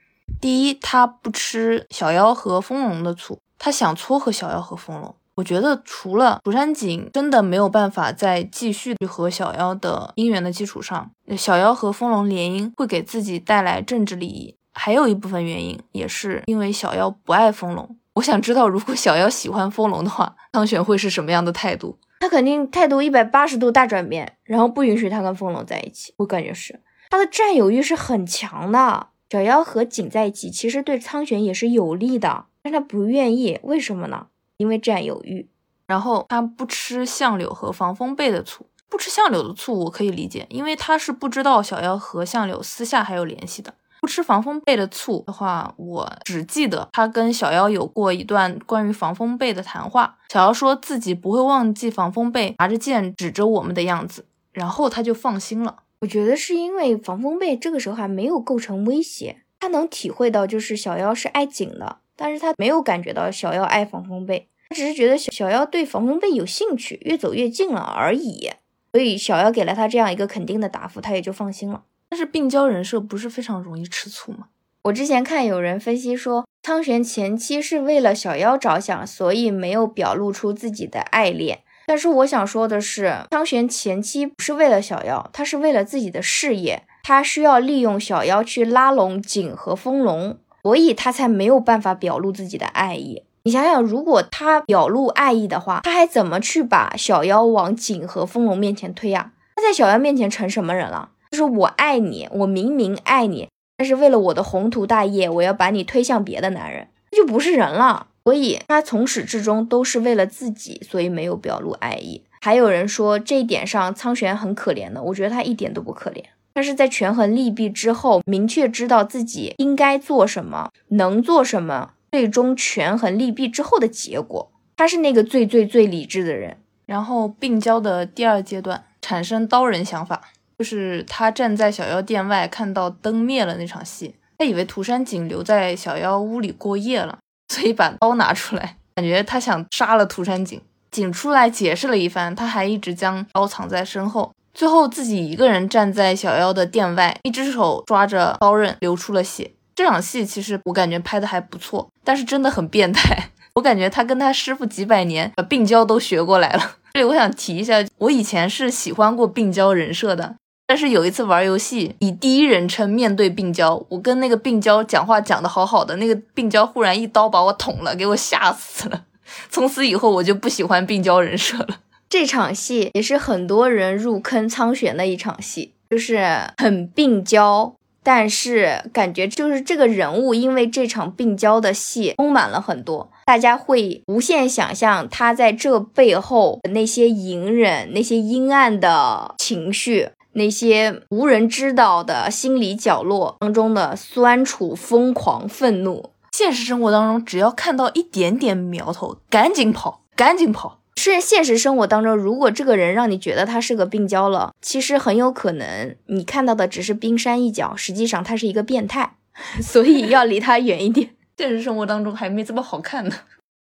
[0.41, 5.15] 第一，他不吃小妖和风龙的醋，他想撮合小妖和风龙。
[5.35, 14.55] 我觉得除了涂山璟真的没有办法再继续去和小妖的姻缘的基础上，小妖和风龙联姻会给自己带来政治利益。
[14.73, 17.97] 还有一部分原因也是因为小妖不爱风龙。
[18.19, 21.97] 我想知道，如果小妖喜欢风龙的话，苍玄会是什么样的态度？
[22.19, 26.13] 他肯定态度一百八十度大转变，然后不允许他跟风龙在一起。
[26.17, 29.07] 我感觉是他的占有欲是很强的。
[29.29, 34.27] 小妖和景在一起，其实对苍玄也是有利的，但他不愿意，为什么呢？
[34.57, 35.49] 因为占有欲。
[35.87, 43.75] 然后他不吃相柳和防风背的醋，不吃相柳的醋我可以理解，因为他是不知道小妖和相柳私下还有联系的。
[44.01, 50.17] 不吃防风背的醋的话，我只记得他跟小妖有过一段关于防风背的谈话。
[50.29, 55.83] 小妖说自己不会忘记防风背拿着剑指着我们的样子，然后他就放心了。
[56.01, 68.49] 我觉得是因为防风背这个时候还没有构成威胁，他能体会到就是小妖是爱景的，但是他没有感觉到小妖爱防风背，他只是觉得小小妖对防风背有兴趣，越走越近了而已。
[68.93, 71.83] 所以小妖给了他这样一个肯定的答复，他也就放心了。
[72.09, 74.47] 但是病娇人设不是非常容易吃醋吗？
[74.83, 81.59] 我之前看有人分析说，苍玄前期是为了小妖着想，所以没有表露出自己的爱恋。
[81.85, 93.23] 但是我想说的是，苍玄前期不是为了小妖，他是为了自己的事业，他需要利用小妖去拉拢景和风龙，所以他才没有办法表露自己的爱意。
[93.43, 99.31] 你想想，如果他表露爱意的话，他还怎么去把小妖往景和风龙面前推呀？
[99.55, 101.09] 他在小妖面前成什么人了？
[101.31, 103.47] 就是我爱你，我明明爱你。
[103.77, 108.07] 但是为了我的宏图大业，我要把你推向别的男人，那就不是人了。
[108.25, 112.23] 所以他从始至终都是为了自己，所以没有表露爱意。
[112.41, 116.23] 还有人说这一点上苍玄很可怜的，我觉得他一点都不可怜。
[116.53, 124.51] 他是在权衡利弊之后，明确知道自己应该做什么，能做什么，最终权衡利弊之后的结果。
[124.75, 126.57] 他是那个最最最理智的人。
[126.85, 130.31] 然后病娇的第二阶段产生刀人想法。
[130.59, 137.17] 就是他站在小妖殿外，看到灯灭了那场戏，他以为涂山璟留在小妖屋里过夜了，
[137.47, 140.59] 所以把刀拿出来，感觉他想杀了涂山璟。
[140.91, 149.51] 璟出来解释了一番，他还一直将刀藏在身后，最后自己一个人站在小妖的殿外，一只手抓着刀刃，流出了血。
[149.73, 153.29] 这场戏其实我感觉拍的还不错，但是真的很变态。
[153.55, 156.75] 我感觉他跟他师傅几百年，把病娇都学过来了。
[156.93, 160.35] 这里我想提一下，我以前是喜欢过病娇人设的。
[160.69, 169.05] 但是有一次玩游戏，以第一人称面对病娇，我跟那个病娇讲话讲的好好的，那个病娇忽然一刀把我捅了，给我吓死了。
[169.49, 171.79] 从此以后我就不喜欢病娇人设了。
[172.07, 176.23] 这场戏也是很多人入坑苍玄的一场戏，就是
[176.57, 190.09] 很病娇，但是感觉就是这个人物因为这场病娇的戏充满了很多，大家会无限想象他在这背后的那些隐忍、那些阴暗的情绪。
[190.33, 200.79] 那些无人知道的心理角落当中的酸楚、疯狂、愤怒，现实生活当中，只要看到一点点苗头，赶紧跑，赶紧跑。
[200.97, 209.15] 是现实生活当中，如果这个人让你觉得他是个病娇了，其实很有可能你看到的只是冰山一角，实际上他是一个变态，
[209.63, 211.11] 所以要离他远一点。
[211.37, 213.15] 现实生活当中还没这么好看呢。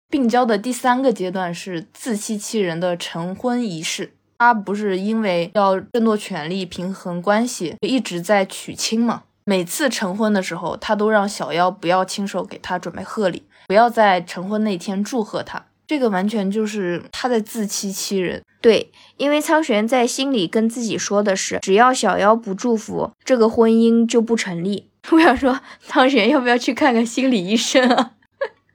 [0.10, 4.14] 病娇的第三个阶段是自欺欺人的成婚仪式。
[4.40, 9.24] 他不是因为要争夺权力、平衡关系，一直在娶亲吗？
[9.46, 15.66] 每次成婚的时候，他都让小妖不要亲手给他准备贺礼，不要在成婚那天祝贺他。
[15.88, 18.44] 这个完全就是他在自欺欺人。
[18.60, 24.90] 对，因为苍玄在心里跟自己说的是，只要小妖不祝福，这个婚姻就不成立。
[25.10, 28.12] 我想说，苍玄要不要去看看心理医生啊？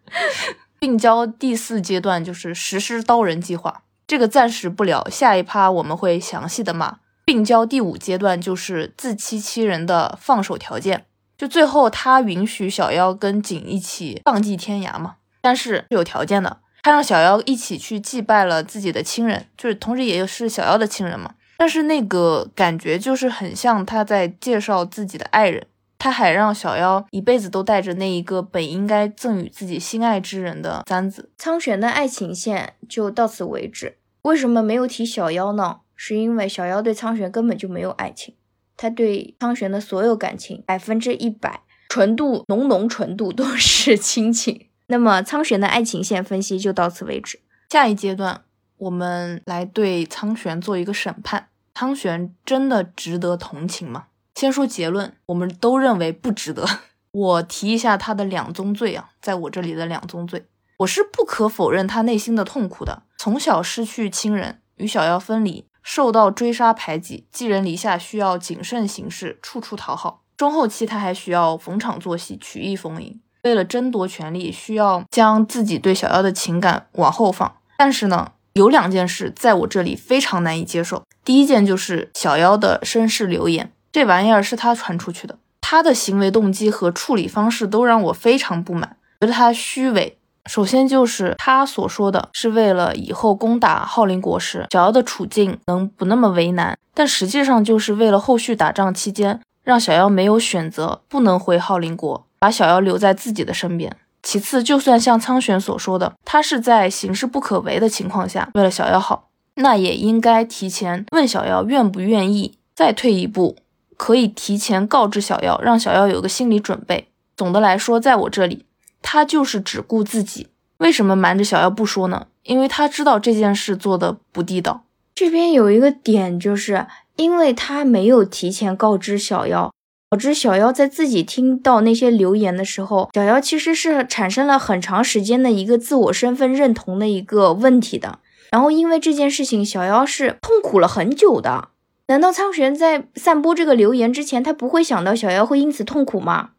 [0.81, 3.83] 病娇第四阶段就是实施刀人计划。
[4.12, 6.98] 这个暂时不聊，下一趴我们会详细的骂。
[7.25, 11.07] 病娇第五阶段就是自欺欺人的放手条件，
[11.38, 21.33] 就最后他允许小妖跟景一起浪迹天涯嘛，但是是有条件的，他让小妖一起去祭拜了自己的亲人，就是同时也是小妖的亲人嘛。
[21.57, 25.66] 但是那个感觉就是很像他在介绍自己的爱人，
[25.98, 31.31] 他还让小妖一辈子都带着那一个本应该赠予自己心爱之人的簪子。
[31.38, 33.96] 苍玄的爱情线就到此为止。
[34.22, 35.80] 为什么没有提小妖呢？
[35.96, 38.35] 是因为小妖对苍玄根本就没有爱情，
[38.76, 44.68] 他对苍玄的所有感情百分之一百纯度浓浓纯度都是亲情。
[44.87, 47.40] 那么苍玄的爱情线分析就到此为止。
[47.70, 48.42] 下一阶段，
[48.78, 54.06] 我们来对苍玄做一个审判：苍玄真的值得同情吗？
[54.35, 56.66] 先说结论，我们都认为不值得。
[57.12, 60.46] 我提一下他的两宗罪啊，在我这里的两宗罪。
[60.78, 63.02] 我是不可否认他内心的痛苦的。
[63.24, 70.24] 从小失去亲人，与小妖分离，受到追杀排挤，寄人篱下，需要谨慎行事，处处讨好。
[70.37, 73.20] 中后期他还需要逢场作戏，曲意逢迎。
[73.44, 77.58] 为了争夺权力，需要将自己对小妖的情感往后放。
[77.78, 81.04] 但是呢，有两件事在我这里非常难以接受。
[81.24, 90.18] 第一件就是小妖的身世流言，这玩意儿是他传出去的，他的行为动机和处理方式都让我非常不满，觉得他虚伪。
[90.51, 103.97] 首先就是他所说的是为了以后攻打浩林国时，小妖的处境能不那么为难，但实际上就是为了后续打仗期间让小妖没有选择，不能回浩林国，把小妖留在自己的身边。
[104.23, 112.59] 其次，就算像苍玄所说的，他是在形势不可为的情况下为了小妖好，那也应该提前问小妖愿不愿意。
[112.75, 113.57] 再退一步，
[113.99, 117.09] 可以提前告知小妖，让小妖有个心理准备。
[117.37, 118.65] 总的来说，在我这里。
[119.03, 120.46] 他就是只顾自己，
[120.79, 122.29] 为什么瞒着小妖不说呢？
[122.44, 124.85] 因为他知道这件事做的不地道。
[125.15, 126.87] 这边有一个点，就是
[127.17, 129.71] 因为他没有提前告知小妖，
[130.11, 138.19] 导致小妖在自己听到那些留言的时候，小妖其实是产生了很长时间的一个自我身份认同的一个问题的。
[138.50, 141.69] 然后因为这件事情，小妖是痛苦了很久的。
[142.09, 146.50] 难道苍玄在散播这个留言之前，他不会想到小妖会因此痛苦吗？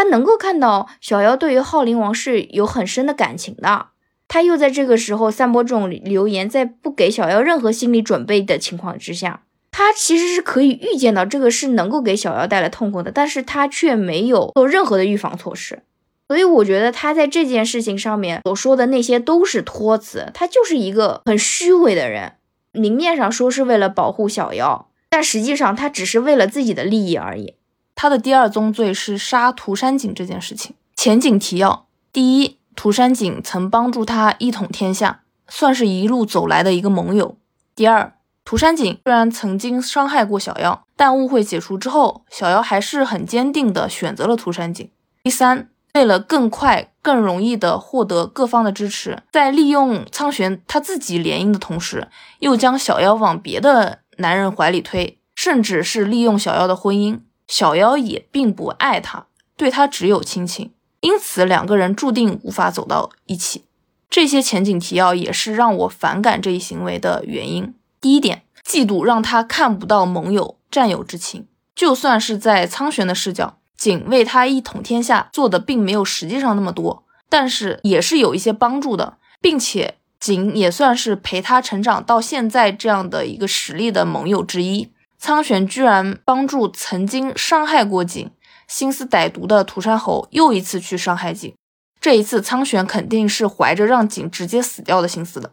[0.00, 3.88] 他能够看到小妖对于浩灵王是有很深的感情的，
[4.28, 15.82] 他又在这个时候散播这种流言，在不给小妖任何心理准备的情况之下，他其实是可以预见到这个是能够给小妖带来痛苦的，但是他却没有做任何的预防措施。
[16.28, 22.36] 所以我觉得他在这件事情上面所说的那些都是托词，他就是一个很虚伪的人。
[22.72, 27.56] 明面上说是为了保护小妖，但实际上他只是为了自己的利益而已。
[28.02, 30.74] 他的第二宗罪是杀涂山璟这件事情。
[30.96, 37.36] 前景提要：第一，涂山璟曾帮助他一统天下，算是一路走来的一个盟友。
[37.74, 44.88] 第二，涂山璟虽然曾经伤害过小妖，但误会解除之后，小妖还是很坚定的选择了涂山璟。
[45.22, 45.68] 第三。
[45.92, 57.18] 为了更快、更容易地获得各方的支持，在利用苍玄他自己联姻的同时，又将小妖往别的男人怀里推，甚至是利用小妖的婚姻。
[57.50, 59.26] 小妖也并不爱他，
[59.56, 60.70] 对他只有亲情，
[61.00, 63.64] 因此两个人注定无法走到一起。
[64.08, 67.74] 这些前景提要也是让我反感这一行为的原因。
[68.00, 73.56] 第一点，嫉妒让他看不到盟友、战友之情，就算是在苍玄的视角。
[73.76, 84.92] 仅为他一统天下做的并没有实际上那么多，但是也是有一些帮助的，并且景也算是陪他成长到现在这样的一个实力的盟友之一。
[85.20, 88.30] 苍玄居然帮助曾经伤害过景、
[88.66, 91.54] 心思歹毒的涂山侯又一次去伤害景，
[92.00, 95.52] 这一次苍玄肯定是怀着让景直接死掉的心思的。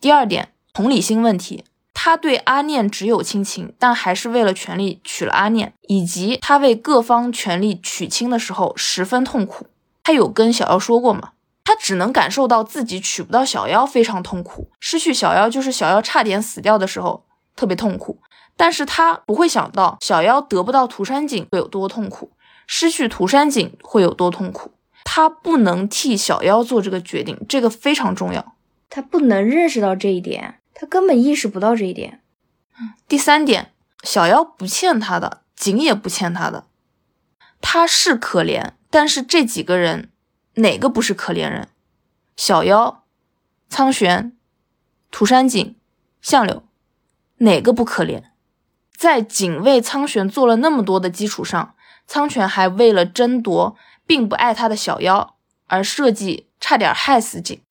[0.00, 1.64] 第二点，同理心问题。
[1.92, 9.66] 他对阿念只有亲情，但还是为了权力娶了阿念，以及他为各方权力娶亲的时候十分痛苦。
[10.04, 11.32] 他有跟小妖说过吗？
[11.64, 18.20] 他只能感受到自己娶不到小妖非常痛苦，失去小妖就是小妖差点死掉的时候特别痛苦。
[18.58, 22.32] 但是他不会想到小妖得不到涂山璟会有多痛苦，
[22.66, 24.72] 失去涂山璟会有多痛苦。
[25.04, 28.56] 他不能替小妖做这个决定，这个非常重要。
[28.90, 30.56] 他不能认识到这一点。
[30.74, 32.20] 他根本意识不到这一点。
[33.06, 36.66] 第三点，小妖不欠他的，景也不欠他的。
[37.60, 40.10] 他是可怜，但是这几个人
[40.54, 41.68] 哪个不是可怜人？
[42.36, 43.04] 小妖、
[43.68, 44.36] 苍玄、
[45.10, 45.74] 涂山璟、
[46.20, 46.64] 相柳，
[47.38, 48.24] 哪个不可怜？
[48.98, 51.76] 在景为苍玄做了那么多的基础上，
[52.08, 55.36] 苍玄还为了争夺并不爱他的小妖
[55.68, 57.62] 而设计，差点害死景。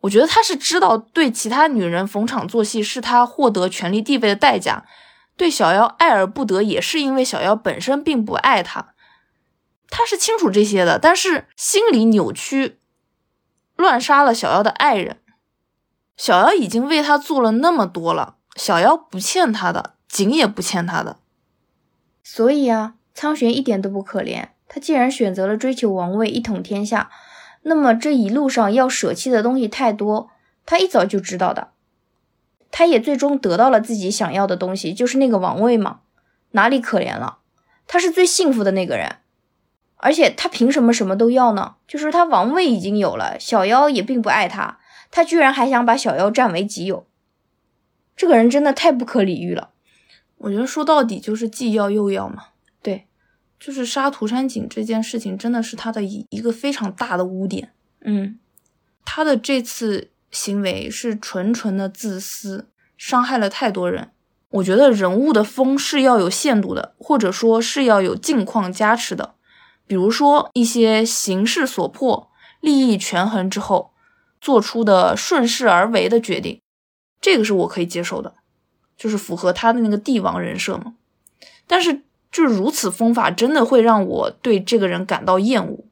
[0.00, 4.84] 我觉得他是知道对其他女人逢场作戏是他获得权力地位的代价，
[5.36, 8.94] 对小妖爱而不得也是因为小妖本身并不爱他，
[9.88, 12.80] 他是清楚这些的，但是心理扭曲，
[13.76, 15.20] 乱杀了小妖的爱人。
[16.16, 21.18] 小妖已经为他做了那么多了，小妖不欠他的，景也不欠他的，
[22.22, 27.10] 所以啊，苍玄一点都不可怜，他既然选择了追求王位，一统天下。
[27.62, 30.30] 那么这一路上要舍弃的东西太多，
[30.64, 31.72] 他一早就知道的，
[32.70, 36.00] 他也最终得到了自己想要的东西，就是那个王位嘛，
[36.52, 37.38] 哪里可怜了？
[37.88, 39.16] 他是最幸福的那个人，
[39.96, 41.74] 而且他凭什么什么都要呢？
[41.88, 44.78] 就是他王位已经有了，小妖也并不爱他，
[45.10, 47.04] 他居然还想把小妖占为己有，
[48.16, 49.70] 这个人真的太不可理喻了。
[50.38, 52.44] 我觉得说到底就是既要又要嘛。
[52.82, 53.06] 对
[53.58, 57.72] 就是杀涂山璟这件事情，真的是他的一一个非常大的污点。
[58.02, 58.38] 嗯，
[59.04, 64.10] 他的这次行为是纯纯的自私，伤害了太多人。
[64.50, 69.34] 我觉得人物的风是要有限度的，或者说是要有境况加持的。
[69.86, 72.30] 比如说一些形势所迫、
[72.60, 73.92] 利益权衡之后
[74.40, 76.60] 做出的顺势而为的决定，
[77.20, 78.34] 这个是我可以接受的，
[78.96, 80.94] 就是符合他的那个帝王人设嘛。
[81.66, 82.02] 但是。
[82.32, 85.86] 就是如此风法，真的会让我对这个人感到厌恶。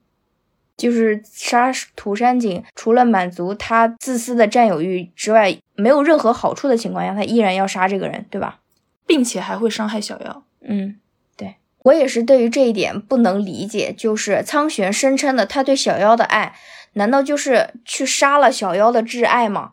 [0.76, 8.59] 就是杀涂山璟，除了满足他自私的占有欲之外，没有任何好处的情况下，他依然要杀这个人，对吧？
[9.07, 10.44] 并且还会伤害小妖。
[10.61, 10.96] 嗯，
[11.34, 13.94] 对我也是对于这一点不能理解。
[13.96, 16.55] 就是苍玄声称的他对小妖的爱，
[16.94, 19.72] 难道就是去杀了小妖的挚爱吗？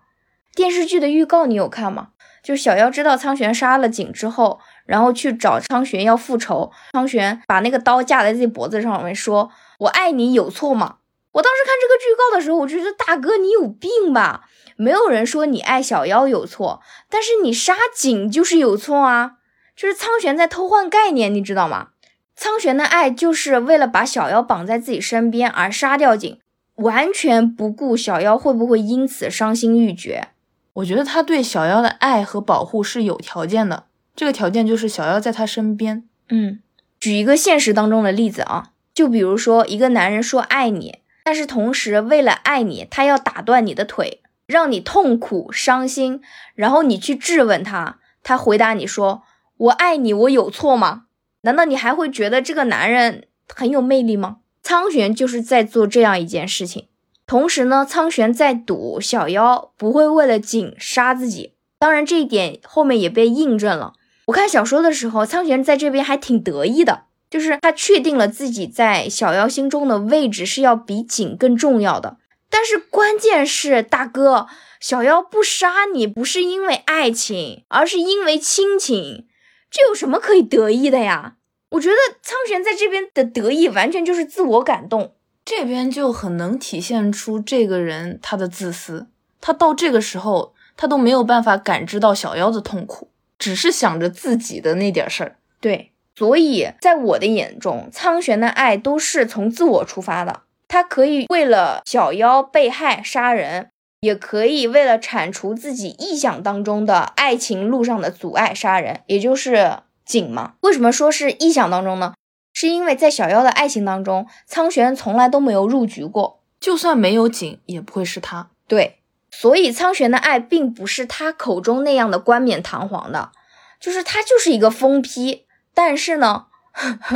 [0.55, 2.09] 电视剧的预告你有看吗？
[2.43, 4.59] 就小妖知道苍玄杀了景之后。
[4.87, 10.97] 然后去找苍玄要复仇，苍玄把那个刀架在自己脖子上面，说：“我爱你有错吗？”
[11.31, 14.49] 我当时看这个剧告的时候，我就觉得大哥你有病吧？
[14.75, 19.35] 没有人说你爱小妖有错，但是你杀景就是有错啊！
[19.77, 21.89] 就是苍玄在偷换概念，你知道吗？
[22.35, 26.37] 苍玄的爱就是为了把小妖绑在自己身边而杀掉景，
[26.75, 30.29] 完全不顾小妖会不会因此伤心欲绝。
[30.73, 36.03] 我觉得他对小妖的爱和保护是有条件的，这个条件就是小妖在他身边。
[36.29, 36.59] 嗯，
[36.99, 40.99] 举一个现实当中的例子啊，就比如说一个男人说爱你。
[41.23, 46.19] 但是同时，为了爱你，他要打断你的腿，让你痛苦伤心，
[46.55, 49.21] 然后你去质问他，他回答你说
[49.57, 51.03] ：“我爱你，我有错吗？”
[51.41, 54.37] 难道你还会觉得这个男人很有魅力吗？
[54.63, 56.87] 苍玄就是在做这样一件事情。
[57.31, 61.53] 同时呢，苍玄在赌小妖不会为了景杀自己。
[61.79, 63.93] 当然，这一点后面也被印证了。
[64.25, 67.03] 我看小说的时候，苍玄在这边还挺得意的。
[67.29, 72.17] 就是他确定了自己在小妖心中的位置是要比景更重要的，
[72.49, 74.47] 但是关键是大哥，
[74.81, 79.25] 小妖不杀你不是因为爱情，而是因为亲情，
[79.69, 81.35] 这有什么可以得意的呀？
[81.69, 85.13] 我觉得苍玄在这边的得意完全就是自我感动，
[85.53, 89.07] 这边就很能体现出这个人他的自私，
[89.41, 95.91] 他到这个时候他都没有办法感知到小妖的痛苦，只是想着自己的那点事儿，对。
[96.15, 100.43] 所以在我的眼中，苍玄的爱都是从自我出发的。
[100.69, 110.53] 他可以为了小妖被害杀人，也可以为了铲除自己臆想当中的爱情路上的阻碍杀人，也就是景嘛。
[110.61, 112.13] 为什么说是臆想当中呢？
[112.61, 118.51] 是因为在小妖的爱情当中，苍玄从来都没有入局过，就算没有景，也不会是他。
[118.67, 118.99] 对，
[119.31, 123.31] 所以苍玄的爱并不是他口中那样的冠冕堂皇的，
[123.79, 125.47] 就是他就是一个疯批。
[125.73, 126.45] 但是呢，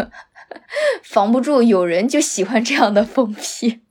[1.05, 3.81] 防不住有人就喜欢这样的疯批。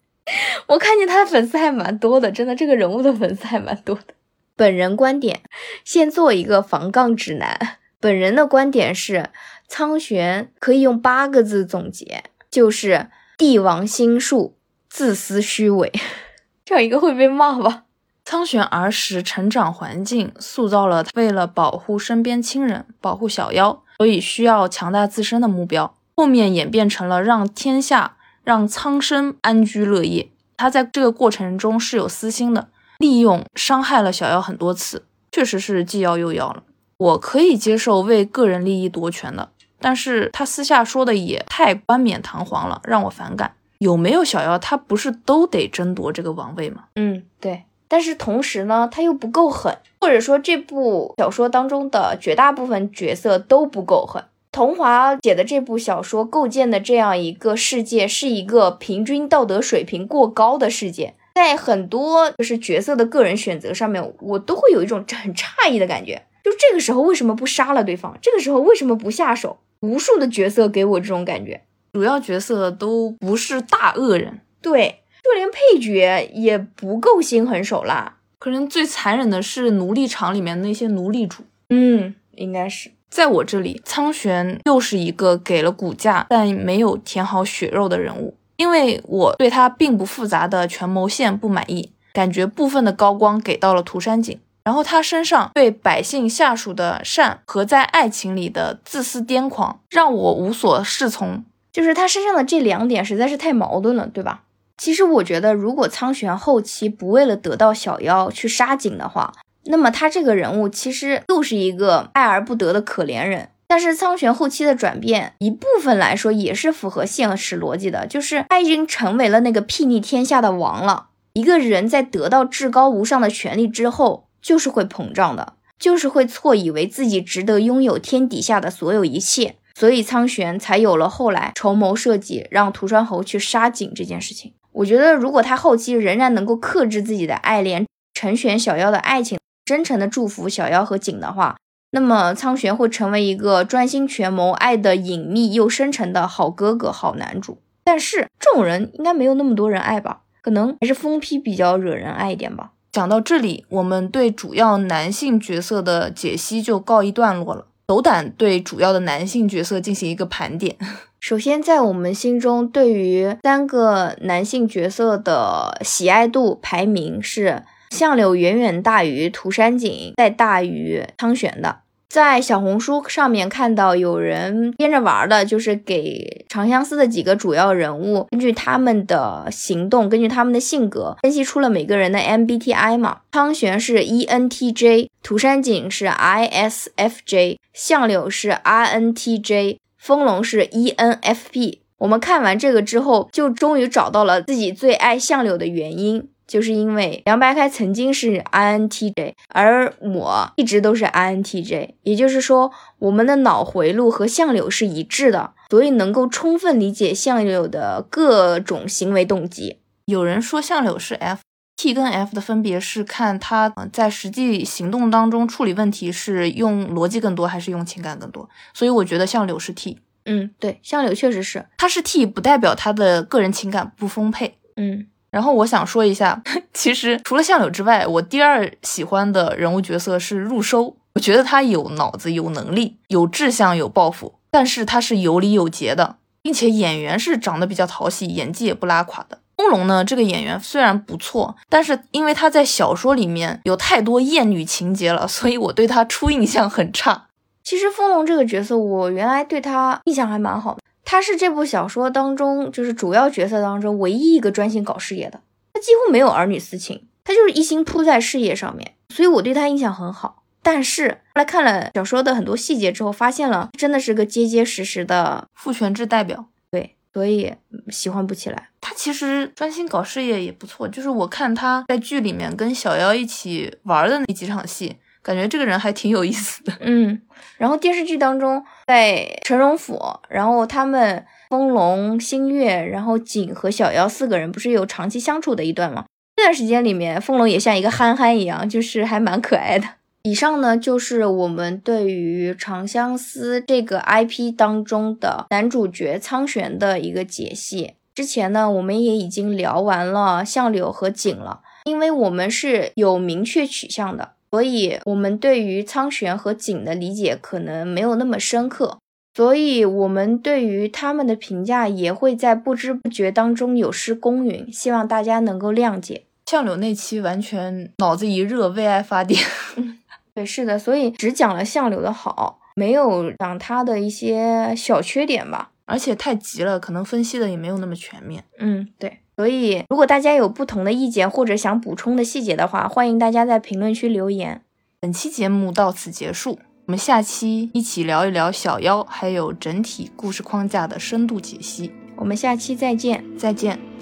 [0.66, 4.14] 我看见他的粉丝还蛮多的，真的，这个人物的粉丝还蛮多的。
[4.57, 5.42] 本人观点，
[5.84, 7.78] 先做一个防杠指南。
[8.00, 9.30] 本人的观点是，
[9.76, 14.54] 苍玄可以用八个字总结，就是帝王心术，
[14.88, 15.92] 自私虚伪。
[16.64, 17.82] 这样一个会被骂吧？
[18.24, 23.82] 苍玄儿时成长环境塑造了他为了保护身边亲人，保护小妖。
[23.98, 30.30] 所以需要强大自身的目标，后面演变成了让天下、让苍生安居乐业。
[30.56, 32.68] 他在这个过程中是有私心的，
[32.98, 36.62] 利用伤害了小妖很多次，确实是既要又要了。
[36.96, 39.50] 我可以接受为个人利益夺权的，
[39.85, 43.53] 但是他私下说的也太冠冕堂皇了，让我反感。
[43.80, 46.85] 有没有小妖，他不是都得争夺这个王位吗？
[46.95, 47.64] 嗯，对。
[47.87, 54.24] 但是同时呢，他又不够狠，或者说这部小说当中的绝大部分角色都不够狠。
[54.51, 66.22] 桐华写的这部小说构建的这样一个世界，是一个平均道德水平过高的世界，在很多就是角色的个人选择上面，我都会有一种很诧异的感觉。
[66.45, 68.16] 就这个时候为什么不杀了对方？
[68.22, 69.59] 这个时候为什么不下手？
[69.80, 75.01] 无数的角色给我这种感觉，主要角色都不是大恶人，对。
[75.24, 81.45] 就连配角也不够心狠手辣，可能最残忍的是奴隶场里面那些奴隶主。
[81.70, 104.42] 嗯，应该是在我这里，苍玄又是一个给了骨架但没有填好血肉的人物，因为我对他并不复杂的权谋线不满意，感觉部分的高光给到了涂山璟，然后他身上对百姓下属的善和在爱情里的自私癫狂让我无所适从，就是他身上的这两点实在是太矛盾了，对吧？
[104.76, 109.32] 其实我觉得，如果苍玄后期不为了得到小妖去杀景的话，
[109.66, 113.50] 那么他这个人物其实又是一个爱而不得的可怜人。
[113.66, 121.08] 但是苍玄后期的转变，一部分来说也是符合现实逻辑的，就是他已经成为了那个睥睨天下的王了。
[121.32, 134.53] 一个人在得到至高无上的权力之后，就是会膨胀的，就是会错以为自己值得拥有天底下的所有一切，所以苍玄才有了后来筹谋设计让涂川侯去杀景这件事情。
[134.72, 141.57] 我觉得，如果他后期仍然能够克制自己的爱恋，成全小妖的爱情，真诚的祝福小妖和景的话，
[141.92, 147.59] 那么苍玄会成为一个专心权谋、爱的隐秘又深沉的好哥哥、好男主。
[147.82, 150.22] 但是这种人应该没有那么多人爱吧？
[150.42, 152.72] 可能还是疯批比较惹人爱一点吧。
[152.95, 157.66] 讲到这里，我们对主要男性角色的解析就告一段落了。
[157.88, 160.76] 斗胆对主要的男性角色进行一个盘点。
[161.18, 171.78] 首先，在我们心中，对于三个男性角色的喜爱度排名是相柳远远大于涂山璟，再大于苍玄的。
[172.14, 183.22] 在小红书上面看到有人编着玩的，就是给《长相思》的几个主要人物，根据他们的行动，根据他们的性格，分析出了每个人的 MBTI 嘛。
[183.32, 191.78] 苍玄是 ENTJ，涂山璟是 ISFJ，相柳是 INTJ，风龙是 ENFP。
[191.98, 196.28] 我们看完这个之后，就终于找到了自己最爱相柳的原因。
[196.47, 209.78] 就是因为梁白开曾经是 INTJ，而我一直都是 INTJ，也就是说，我们的脑回路和相柳是一致的，所以能够充分理解相柳的各种行为动机。
[210.05, 219.99] 有人说相柳是 F，T 跟 F 的分别是看他在实际行动当中处理问题是用逻辑更多还是用情感更多，所以我觉得相柳是 T。
[220.26, 224.59] 嗯，对，相柳确实是，他是 T 不代表他的个人情感不丰沛。
[224.76, 225.07] 嗯。
[225.35, 226.41] 然后我想说一下，
[226.72, 230.97] 其实除了相柳之外，我第二喜欢的人物角色是入收。
[231.14, 239.39] 我觉得他有脑子、有能力、有志向、有抱负，但是他是有礼有节的，并且演员是长得比较讨喜，演技也不拉垮的。
[239.57, 247.26] 风龙呢，这个演员虽然不错，但是因为他在小说里面有太多艳女情节了，所以我对他初印象很差。
[247.62, 250.80] 其实风龙这个角色，我原来对他印象还蛮好的。
[251.14, 255.40] 他是这部小说当中，就是主要角色当中唯一一个专心搞事业的。
[255.72, 260.42] 他几乎没有儿女私情，他就是一心扑在事业上面，所以我对他印象很好。
[260.60, 266.46] 但是后来看了小说的很多细节之后，发现了真的是个结结实实的父权制代表。
[266.72, 267.54] 对，所以
[267.90, 268.70] 喜欢不起来。
[268.80, 274.96] 他其实专心搞事业也不错，就是我看他在剧里面跟小妖一起玩的那几场戏。
[275.24, 277.20] 感觉这个人还挺有意思的， 嗯。
[277.56, 279.98] 然后电视剧当中，在陈荣府，
[280.28, 286.04] 然后他们风龙、星月，然后景和小妖四个人不是有长期相处的一段吗？
[286.36, 289.86] 这段时间里面，风龙也像一个憨憨一样，就是还蛮可爱的。
[290.24, 297.94] 以上呢，就是我们对于《长相思》这个 IP 当中的男主角苍玄的一个解析。
[298.14, 304.34] 之前呢，我们也已经聊完了相柳和景了，因为我们是有明确取向的。
[304.55, 308.98] 所以，我们对于苍玄和景的理解可能没有那么深刻，
[309.34, 316.26] 所以我们对于他们的评价也会在不知不觉当中有失公允，希望大家能够谅解。
[316.46, 319.42] 相柳那期完全脑子一热，为爱发电。
[320.32, 328.44] 对，是的，所以只讲了相柳的好，没有讲他的一些小缺点吧，而且太急了，可能分析的也没有那么全面。
[328.61, 329.18] 嗯，对。
[329.37, 334.62] 所以，如果大家有不同的意见或者想补充的细节的话，欢迎大家在评论区留言。
[335.01, 341.93] 本期节目到此结束，我们下期一起聊一聊小妖，还有整体故事框架的深度解析。
[342.16, 343.93] 我们下期再见，再见。